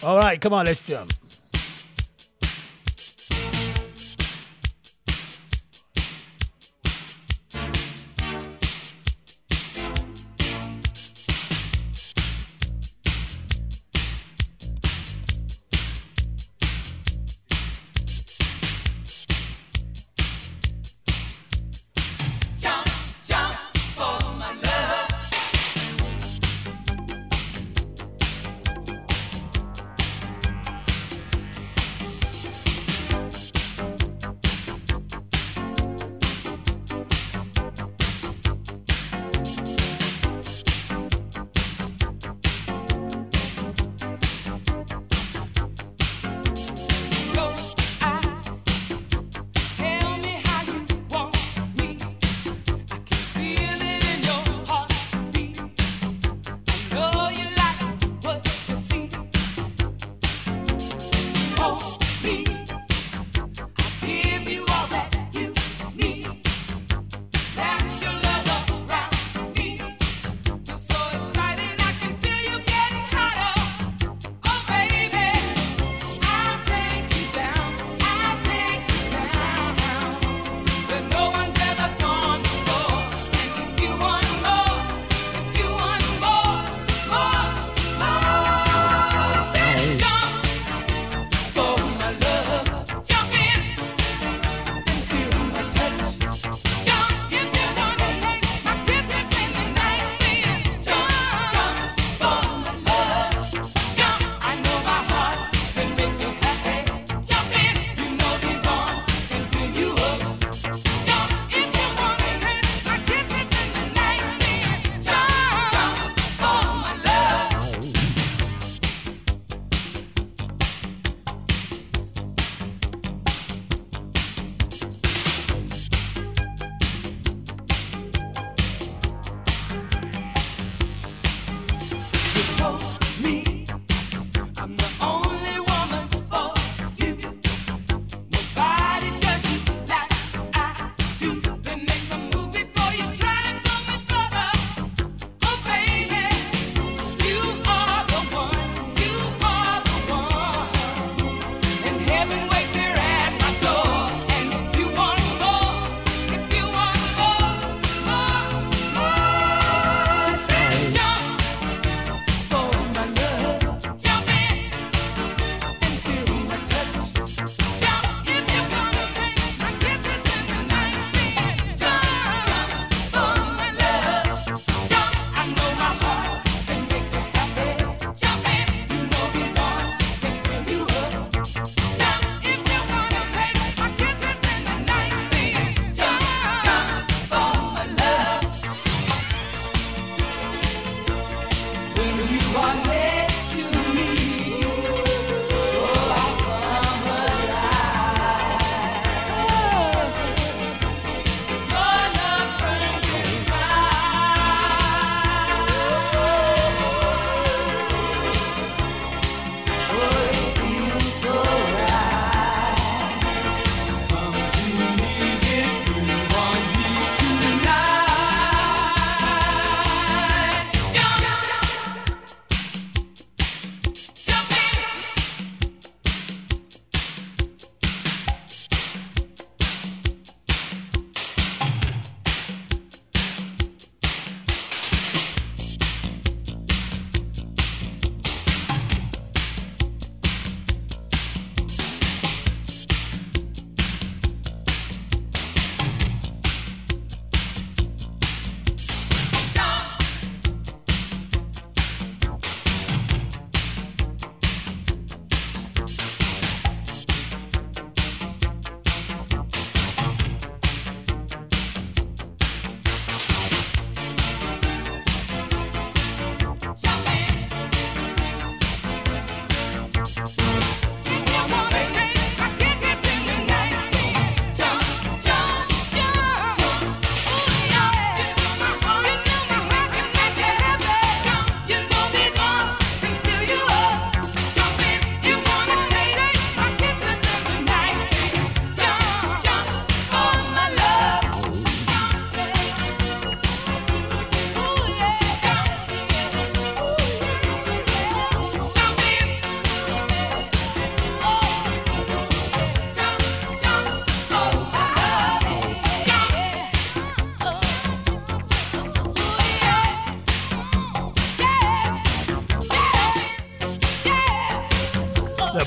All 0.03 0.17
right, 0.17 0.39
come 0.39 0.51
on, 0.51 0.65
let's 0.65 0.85
jump. 0.85 1.13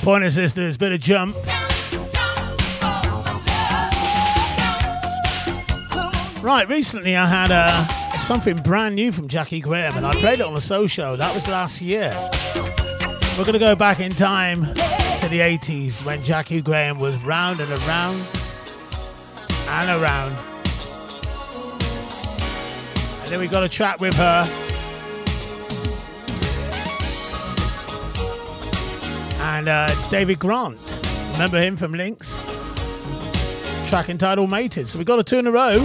Pointer 0.07 0.31
Sisters, 0.31 0.77
bit 0.77 0.93
of 0.93 1.01
jump. 1.01 1.35
Right, 6.41 6.65
recently 6.69 7.17
I 7.17 7.27
had 7.27 7.51
uh, 7.51 8.17
something 8.17 8.57
brand 8.59 8.95
new 8.95 9.11
from 9.11 9.27
Jaki 9.27 9.61
Graham 9.61 9.97
and 9.97 10.07
I 10.07 10.15
played 10.15 10.39
it 10.39 10.47
on 10.47 10.55
the 10.55 10.61
So 10.61 10.87
Show. 10.87 11.17
That 11.17 11.35
was 11.35 11.49
last 11.49 11.83
year. 11.83 12.15
We're 13.37 13.43
going 13.43 13.55
to 13.55 13.59
go 13.59 13.75
back 13.75 13.99
in 13.99 14.13
time 14.13 14.61
to 14.67 15.29
the 15.29 15.41
80s 15.41 16.05
when 16.07 16.21
Jaki 16.21 16.63
Graham 16.63 17.01
was 17.01 17.21
round 17.25 17.59
and 17.59 17.73
around 17.73 18.25
and 19.69 20.01
around. 20.01 20.37
And 23.23 23.33
then 23.33 23.41
we 23.41 23.49
got 23.49 23.65
a 23.65 23.69
track 23.69 23.99
with 23.99 24.15
her. 24.15 24.66
And 29.67 29.91
uh, 29.91 30.11
David 30.11 30.39
Grant, 30.39 31.01
remember 31.33 31.61
him 31.61 31.77
from 31.77 31.93
Linx? 31.93 32.39
Track 33.89 34.11
entitled 34.11 34.49
Mated. 34.49 34.87
So 34.87 34.97
we 34.97 35.05
got 35.05 35.19
a 35.19 35.25
two 35.25 35.39
in 35.39 35.49
a 35.49 35.51
row. 35.51 35.85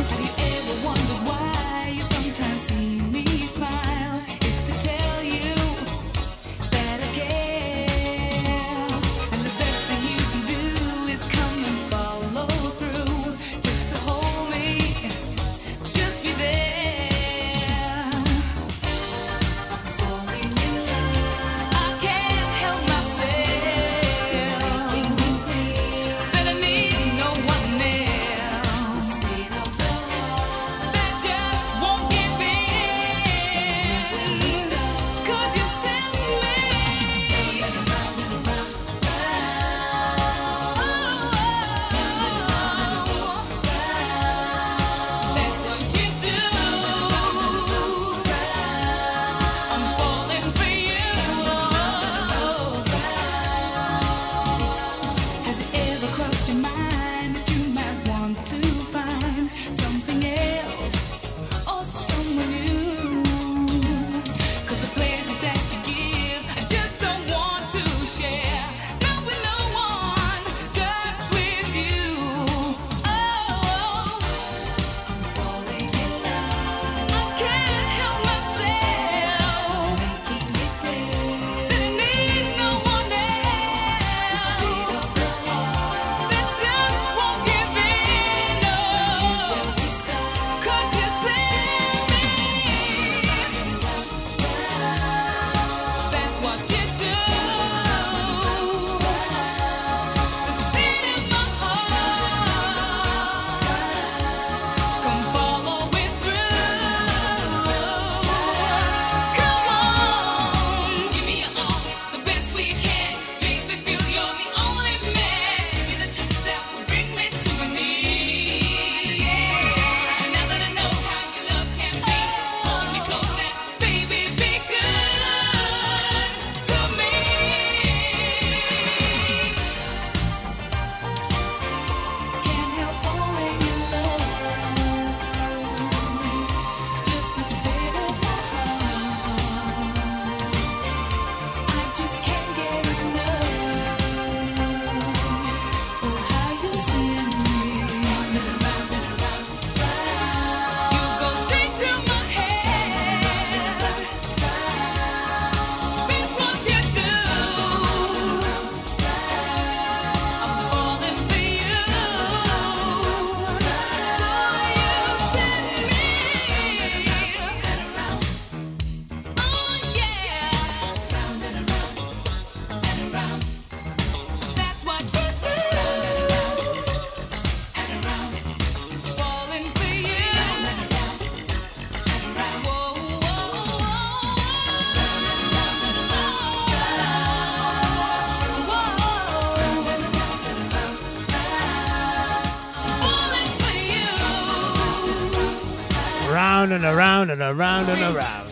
and 197.41 197.59
around 197.59 197.89
and 197.89 198.15
around. 198.15 198.49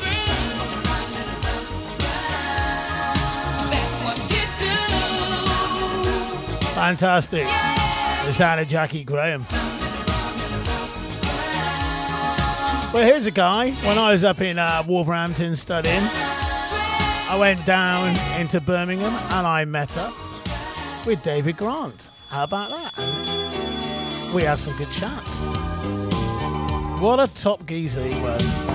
Fantastic. 6.73 7.45
The 8.25 8.33
sound 8.33 8.61
of 8.61 8.67
Jaki 8.67 9.05
Graham. 9.05 9.45
Well, 12.91 13.05
here's 13.05 13.27
a 13.27 13.31
guy. 13.31 13.71
When 13.71 13.97
I 13.97 14.11
was 14.11 14.23
up 14.23 14.41
in 14.41 14.57
uh, 14.57 14.83
Wolverhampton 14.87 15.55
studying, 15.55 16.01
I 16.01 17.35
went 17.39 17.65
down 17.65 18.17
into 18.39 18.59
Birmingham 18.59 19.13
and 19.13 19.45
I 19.45 19.65
met 19.65 19.97
up 19.97 20.13
with 21.05 21.21
David 21.21 21.57
Grant. 21.57 22.09
How 22.29 22.45
about 22.45 22.69
that? 22.69 24.33
We 24.33 24.43
had 24.43 24.55
some 24.55 24.75
good 24.77 24.91
chats. 24.91 25.43
What 26.99 27.19
a 27.19 27.33
top 27.33 27.65
geezer 27.65 28.03
he 28.03 28.19
was. 28.21 28.68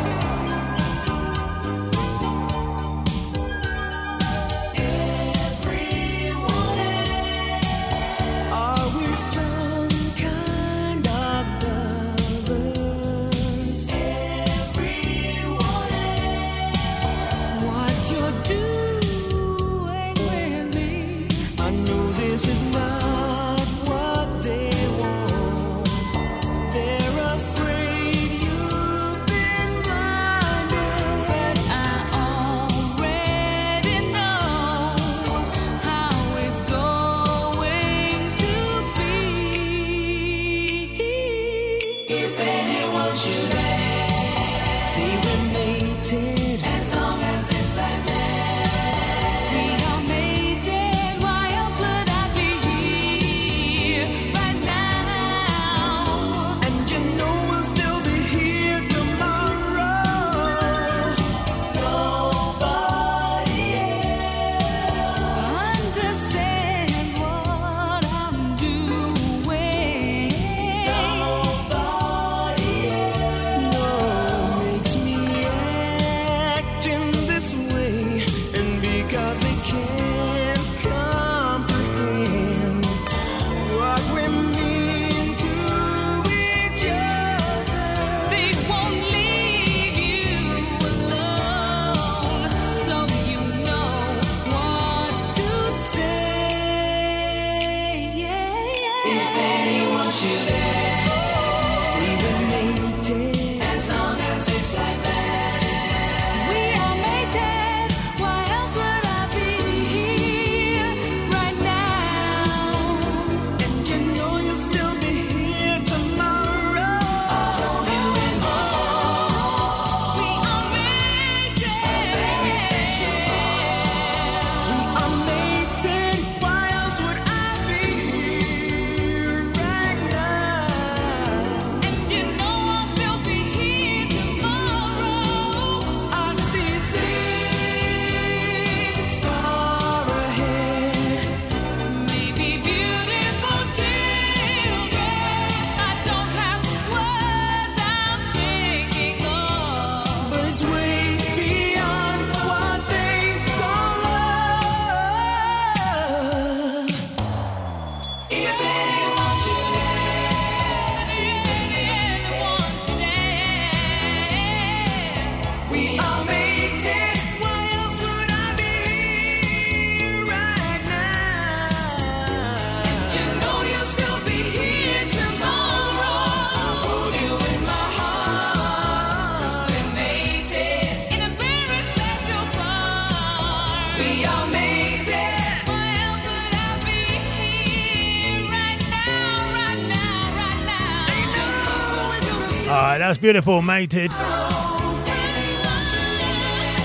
beautiful, 193.24 193.62
mated. 193.62 194.10
A 194.12 194.46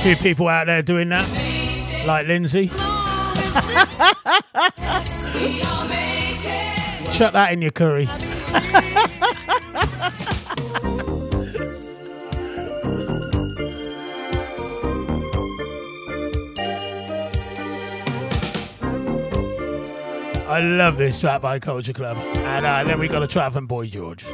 few 0.02 0.16
people 0.16 0.48
out 0.48 0.68
there 0.68 0.82
doing 0.82 1.10
that, 1.10 1.28
like 2.08 2.28
Lindsay. 2.28 2.68
Chuck 7.12 7.34
that 7.34 7.50
in 7.52 7.62
your 7.62 7.72
curry. 7.72 8.08
I 20.48 20.62
love 20.62 20.96
this 20.96 21.20
track 21.20 21.42
by 21.42 21.60
Culture 21.60 21.92
Club. 21.92 22.16
And 22.16 22.66
uh, 22.66 22.86
then 22.86 22.98
we 22.98 23.10
got 23.10 23.24
a 23.24 23.28
track 23.28 23.52
from 23.52 23.68
Boy 23.68 23.88
George. 23.88 24.26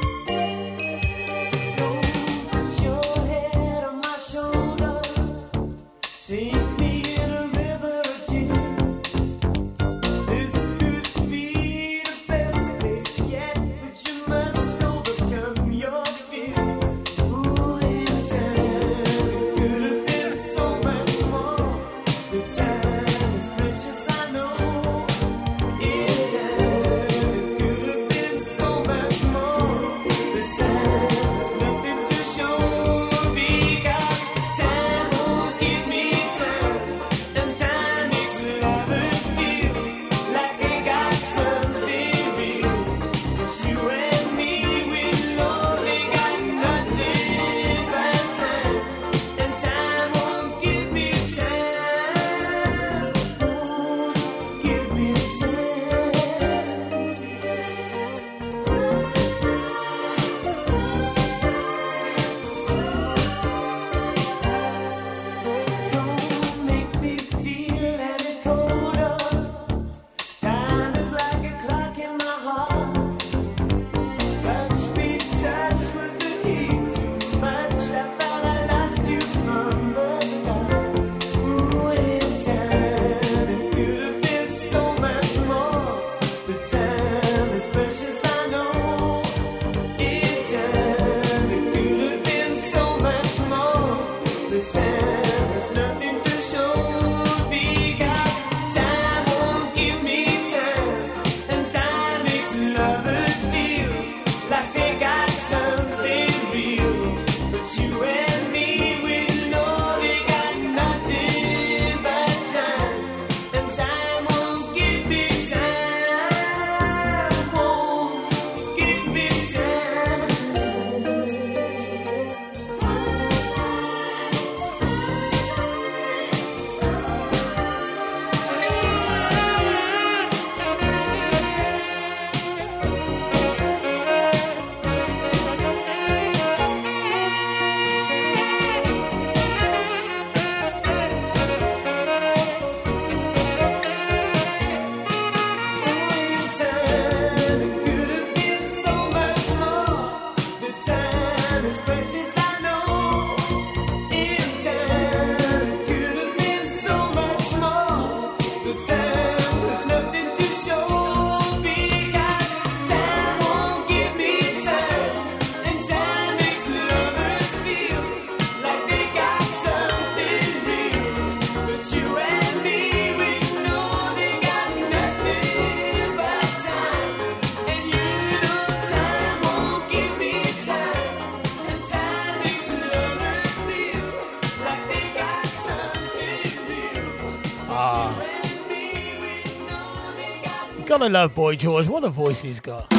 gotta 190.98 191.12
love 191.12 191.34
Boy 191.34 191.56
George. 191.56 191.88
What 191.88 192.04
a 192.04 192.08
voice 192.08 192.40
he's 192.40 192.58
got. 192.58 192.90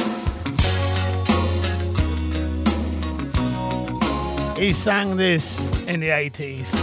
He 4.55 4.71
sang 4.71 5.17
this 5.17 5.67
in 5.87 6.01
the 6.01 6.09
80s. 6.09 6.75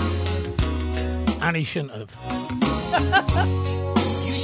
And 1.40 1.56
he 1.56 1.62
shouldn't 1.62 1.92
have. 1.92 2.16
you 4.26 4.38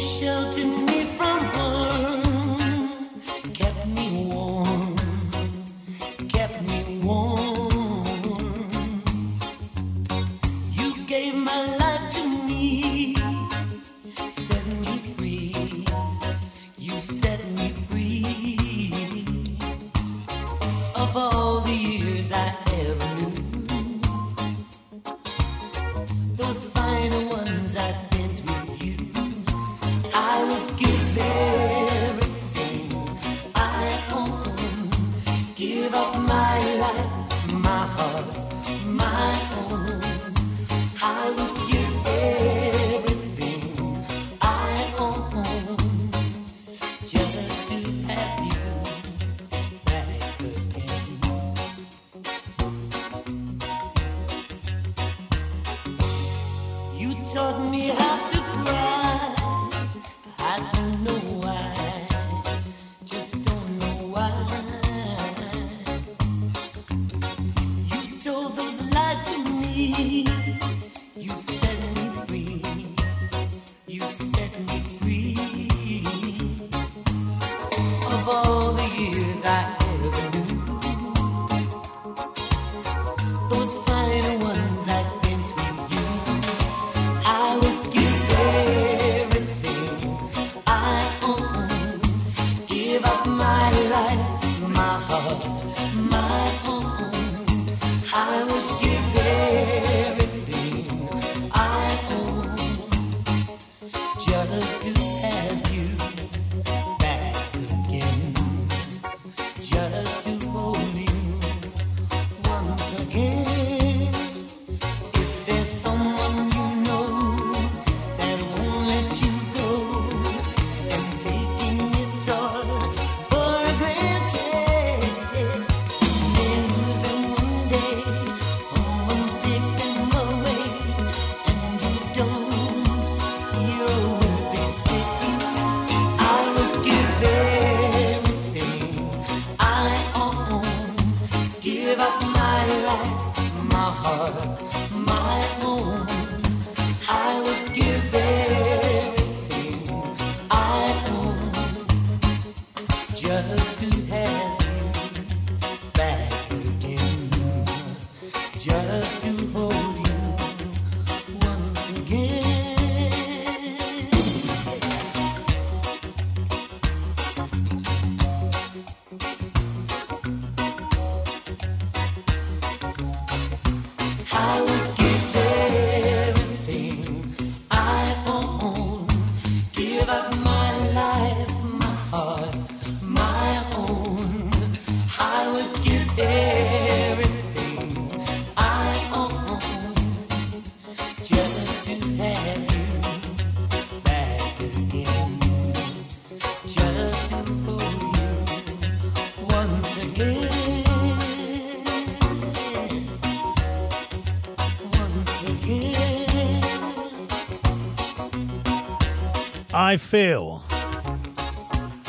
I 209.91 209.97
Feel. 209.97 210.63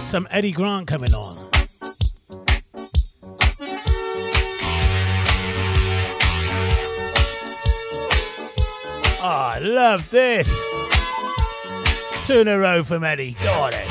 Some 0.05 0.27
Eddie 0.29 0.51
Grant 0.51 0.85
coming 0.85 1.15
on. 1.15 1.35
Oh, 9.19 9.23
I 9.23 9.57
love 9.63 10.07
this. 10.11 10.55
Two 12.23 12.41
in 12.41 12.47
a 12.47 12.59
row 12.59 12.83
from 12.83 13.03
Eddie. 13.03 13.35
Got 13.41 13.73
it. 13.73 13.87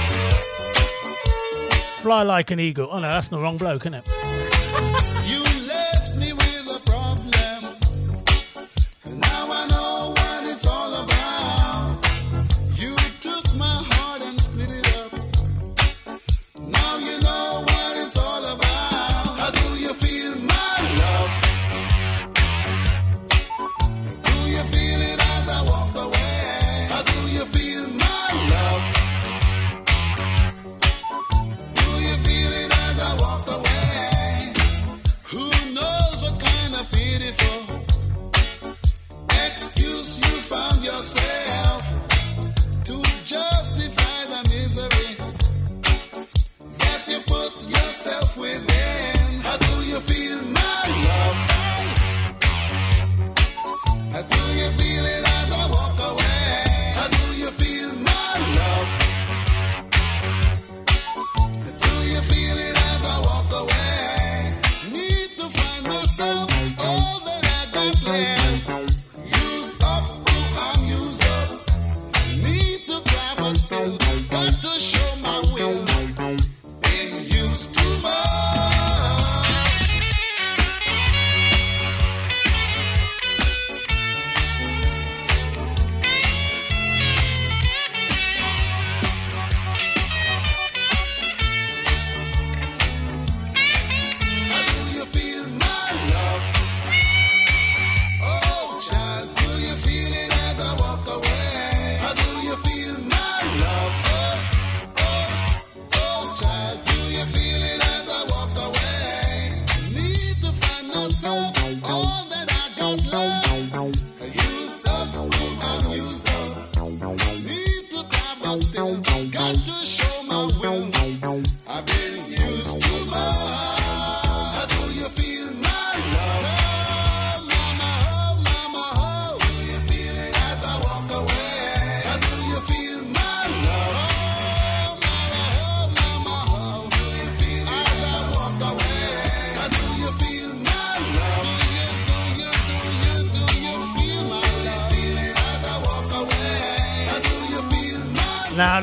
Fly 1.98 2.22
like 2.22 2.52
an 2.52 2.60
eagle. 2.60 2.86
Oh 2.92 3.00
no, 3.00 3.08
that's 3.08 3.26
the 3.26 3.40
wrong 3.40 3.56
bloke, 3.56 3.82
isn't 3.82 3.94
it? 3.94 4.19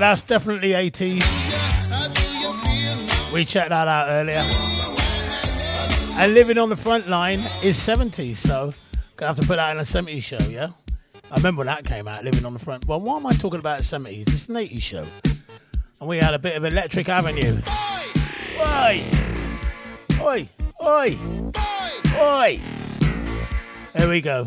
that's 0.07 0.21
definitely 0.21 0.69
80s. 0.69 1.21
We 3.33 3.43
checked 3.43 3.71
that 3.71 3.89
out 3.89 4.07
earlier. 4.07 4.41
And 6.17 6.33
living 6.33 6.57
on 6.57 6.69
the 6.69 6.77
front 6.77 7.09
line 7.09 7.41
is 7.61 7.77
70s, 7.77 8.37
so 8.37 8.73
gonna 9.17 9.27
have 9.33 9.39
to 9.41 9.45
put 9.45 9.57
that 9.57 9.71
in 9.71 9.79
a 9.79 9.81
70s 9.81 10.23
show, 10.23 10.37
yeah? 10.49 10.69
I 11.29 11.35
remember 11.35 11.59
when 11.59 11.67
that 11.67 11.83
came 11.83 12.07
out, 12.07 12.23
living 12.23 12.45
on 12.45 12.53
the 12.53 12.59
front. 12.59 12.87
Well, 12.87 13.01
why 13.01 13.17
am 13.17 13.25
I 13.25 13.33
talking 13.33 13.59
about 13.59 13.81
70s? 13.81 14.21
It's 14.21 14.47
an 14.47 14.55
80s 14.55 14.81
show. 14.81 15.05
And 15.99 16.07
we 16.07 16.19
had 16.19 16.33
a 16.33 16.39
bit 16.39 16.55
of 16.55 16.63
Electric 16.63 17.09
Avenue. 17.09 17.61
Oi! 18.61 19.03
Oi! 20.21 20.49
Oi! 20.81 21.17
Oi! 21.51 21.51
Oi! 22.17 22.61
Here 23.97 24.09
we 24.09 24.21
go. 24.21 24.45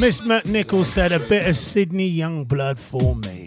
Miss 0.00 0.20
McNichol 0.20 0.86
said, 0.86 1.12
a 1.12 1.18
bit 1.20 1.46
of 1.46 1.54
Sydney 1.58 2.10
Youngblood 2.10 2.78
for 2.78 3.14
me. 3.16 3.44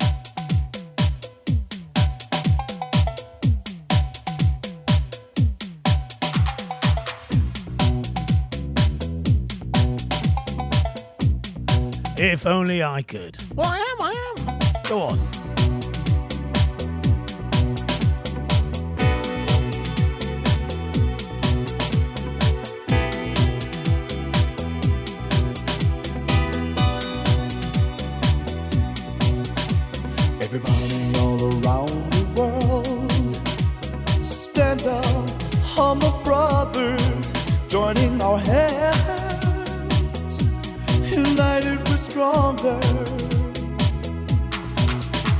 If 12.19 12.45
only 12.45 12.83
I 12.83 13.01
could. 13.01 13.35
Well, 13.55 13.65
I 13.65 13.79
am, 13.79 14.01
I 14.03 14.35
am. 14.37 14.83
Go 14.87 15.01
on. 15.01 15.52
Everybody 30.55 31.17
all 31.17 31.41
around 31.41 32.13
the 32.13 32.25
world, 32.37 33.11
stand 34.23 34.83
up, 34.83 35.27
humble 35.63 36.11
brothers, 36.23 37.33
joining 37.69 38.21
our 38.21 38.37
hands. 38.37 38.85
United 41.11 41.79
we're 41.89 41.97
stronger, 41.97 42.79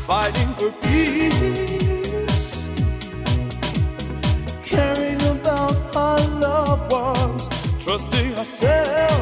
fighting 0.08 0.52
for 0.56 0.72
peace, 0.82 2.68
caring 4.64 5.22
about 5.22 5.96
our 5.96 6.20
loved 6.28 6.92
ones, 6.92 7.50
trusting 7.80 8.36
ourselves. 8.40 9.13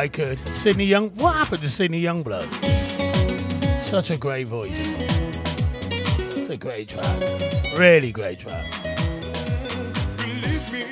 I 0.00 0.08
could. 0.08 0.38
Sydney 0.48 0.86
Young. 0.86 1.10
What 1.10 1.34
happened 1.34 1.60
to 1.60 1.68
Sydney 1.68 2.02
Youngblood? 2.02 2.48
Such 3.82 4.10
a 4.10 4.16
great 4.16 4.46
voice. 4.46 4.94
It's 4.96 6.48
a 6.48 6.56
great 6.56 6.88
track. 6.88 7.20
Really 7.76 8.10
great 8.10 8.38
track. 8.38 8.64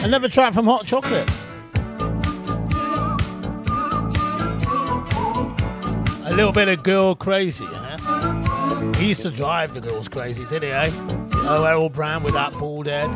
Another 0.02 0.28
track 0.28 0.52
from 0.52 0.66
Hot 0.66 0.84
Chocolate. 0.84 1.26
A 6.26 6.34
little 6.34 6.52
bit 6.52 6.68
of 6.68 6.82
girl 6.82 7.14
crazy, 7.14 7.64
huh? 7.66 8.92
He 8.98 9.08
used 9.08 9.22
to 9.22 9.30
drive 9.30 9.72
the 9.72 9.80
girls 9.80 10.10
crazy, 10.10 10.44
did 10.50 10.62
he, 10.62 10.68
eh? 10.68 10.90
Oh, 11.32 11.64
Errol 11.64 11.88
Brown 11.88 12.22
with 12.22 12.34
that 12.34 12.52
bald 12.58 12.88
head. 12.88 13.08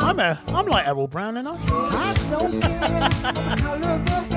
I'm 0.00 0.18
a, 0.20 0.40
I'm 0.48 0.66
like 0.66 0.88
Errol 0.88 1.06
Brown, 1.06 1.36
and 1.36 1.48
I. 1.48 1.58
I 1.70 2.14
don't 2.30 2.62
care 2.62 4.30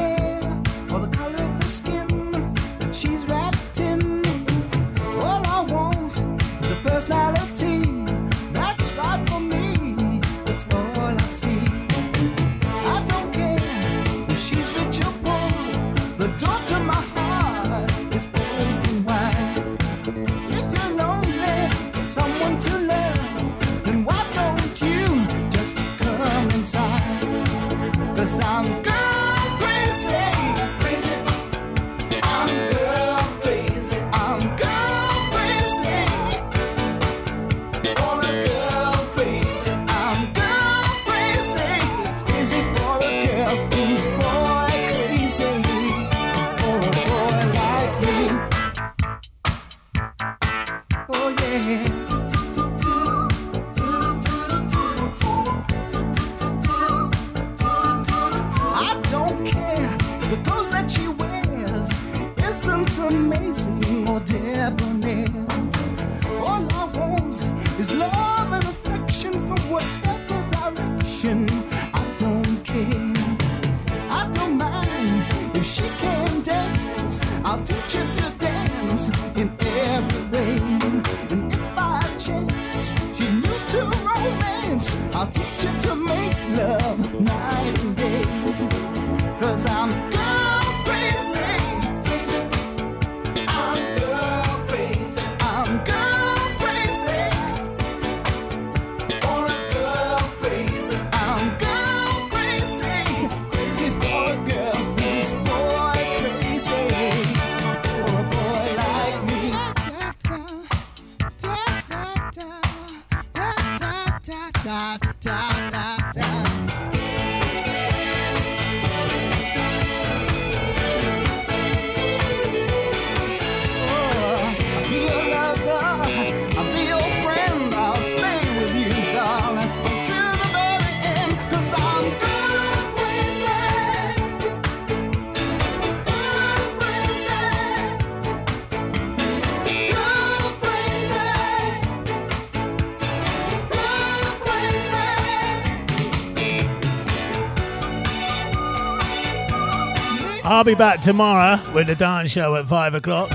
I'll 150.58 150.64
be 150.64 150.74
back 150.74 151.02
tomorrow 151.02 151.62
with 151.72 151.86
the 151.86 151.94
dance 151.94 152.32
show 152.32 152.56
at 152.56 152.68
5 152.68 152.96
o'clock. 152.96 153.30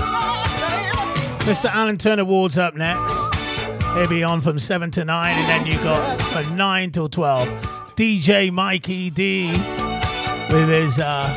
Mr. 1.45 1.73
Alan 1.73 1.97
Turner 1.97 2.25
Ward's 2.25 2.57
up 2.57 2.75
next. 2.75 3.33
He'll 3.95 4.09
be 4.09 4.25
on 4.25 4.41
from 4.41 4.59
7 4.59 4.91
to 4.91 5.05
9, 5.05 5.33
and 5.33 5.47
then 5.47 5.65
you've 5.65 5.81
got 5.81 6.21
from 6.23 6.57
9 6.57 6.91
till 6.91 7.07
12. 7.07 7.47
DJ 7.95 8.51
Mikey 8.51 9.09
D 9.09 9.49
with 10.51 10.67
his 10.67 10.99
uh, 10.99 11.29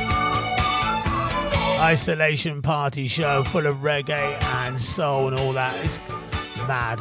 isolation 1.79 2.61
party 2.61 3.07
show 3.07 3.45
full 3.45 3.65
of 3.65 3.77
reggae 3.77 4.43
and 4.43 4.77
soul 4.77 5.29
and 5.29 5.39
all 5.39 5.53
that. 5.53 5.73
It's 5.85 5.99
mad. 6.67 6.99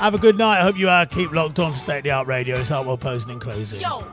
Have 0.00 0.12
a 0.12 0.18
good 0.18 0.36
night. 0.36 0.58
I 0.58 0.64
hope 0.64 0.76
you 0.78 0.90
uh, 0.90 1.06
keep 1.06 1.32
locked 1.32 1.58
on 1.60 1.72
to 1.72 1.78
State 1.78 2.04
the 2.04 2.10
Art 2.10 2.26
Radio. 2.26 2.58
It's 2.58 2.68
Artwell 2.68 3.00
Posing 3.00 3.30
and 3.32 3.40
Closing. 3.40 3.80
Yo. 3.80 4.06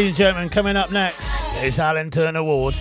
Ladies 0.00 0.12
and 0.12 0.16
gentlemen, 0.16 0.48
coming 0.48 0.76
up 0.76 0.90
next 0.90 1.44
is 1.62 1.78
Alan 1.78 2.10
Turner 2.10 2.42
Ward. 2.42 2.74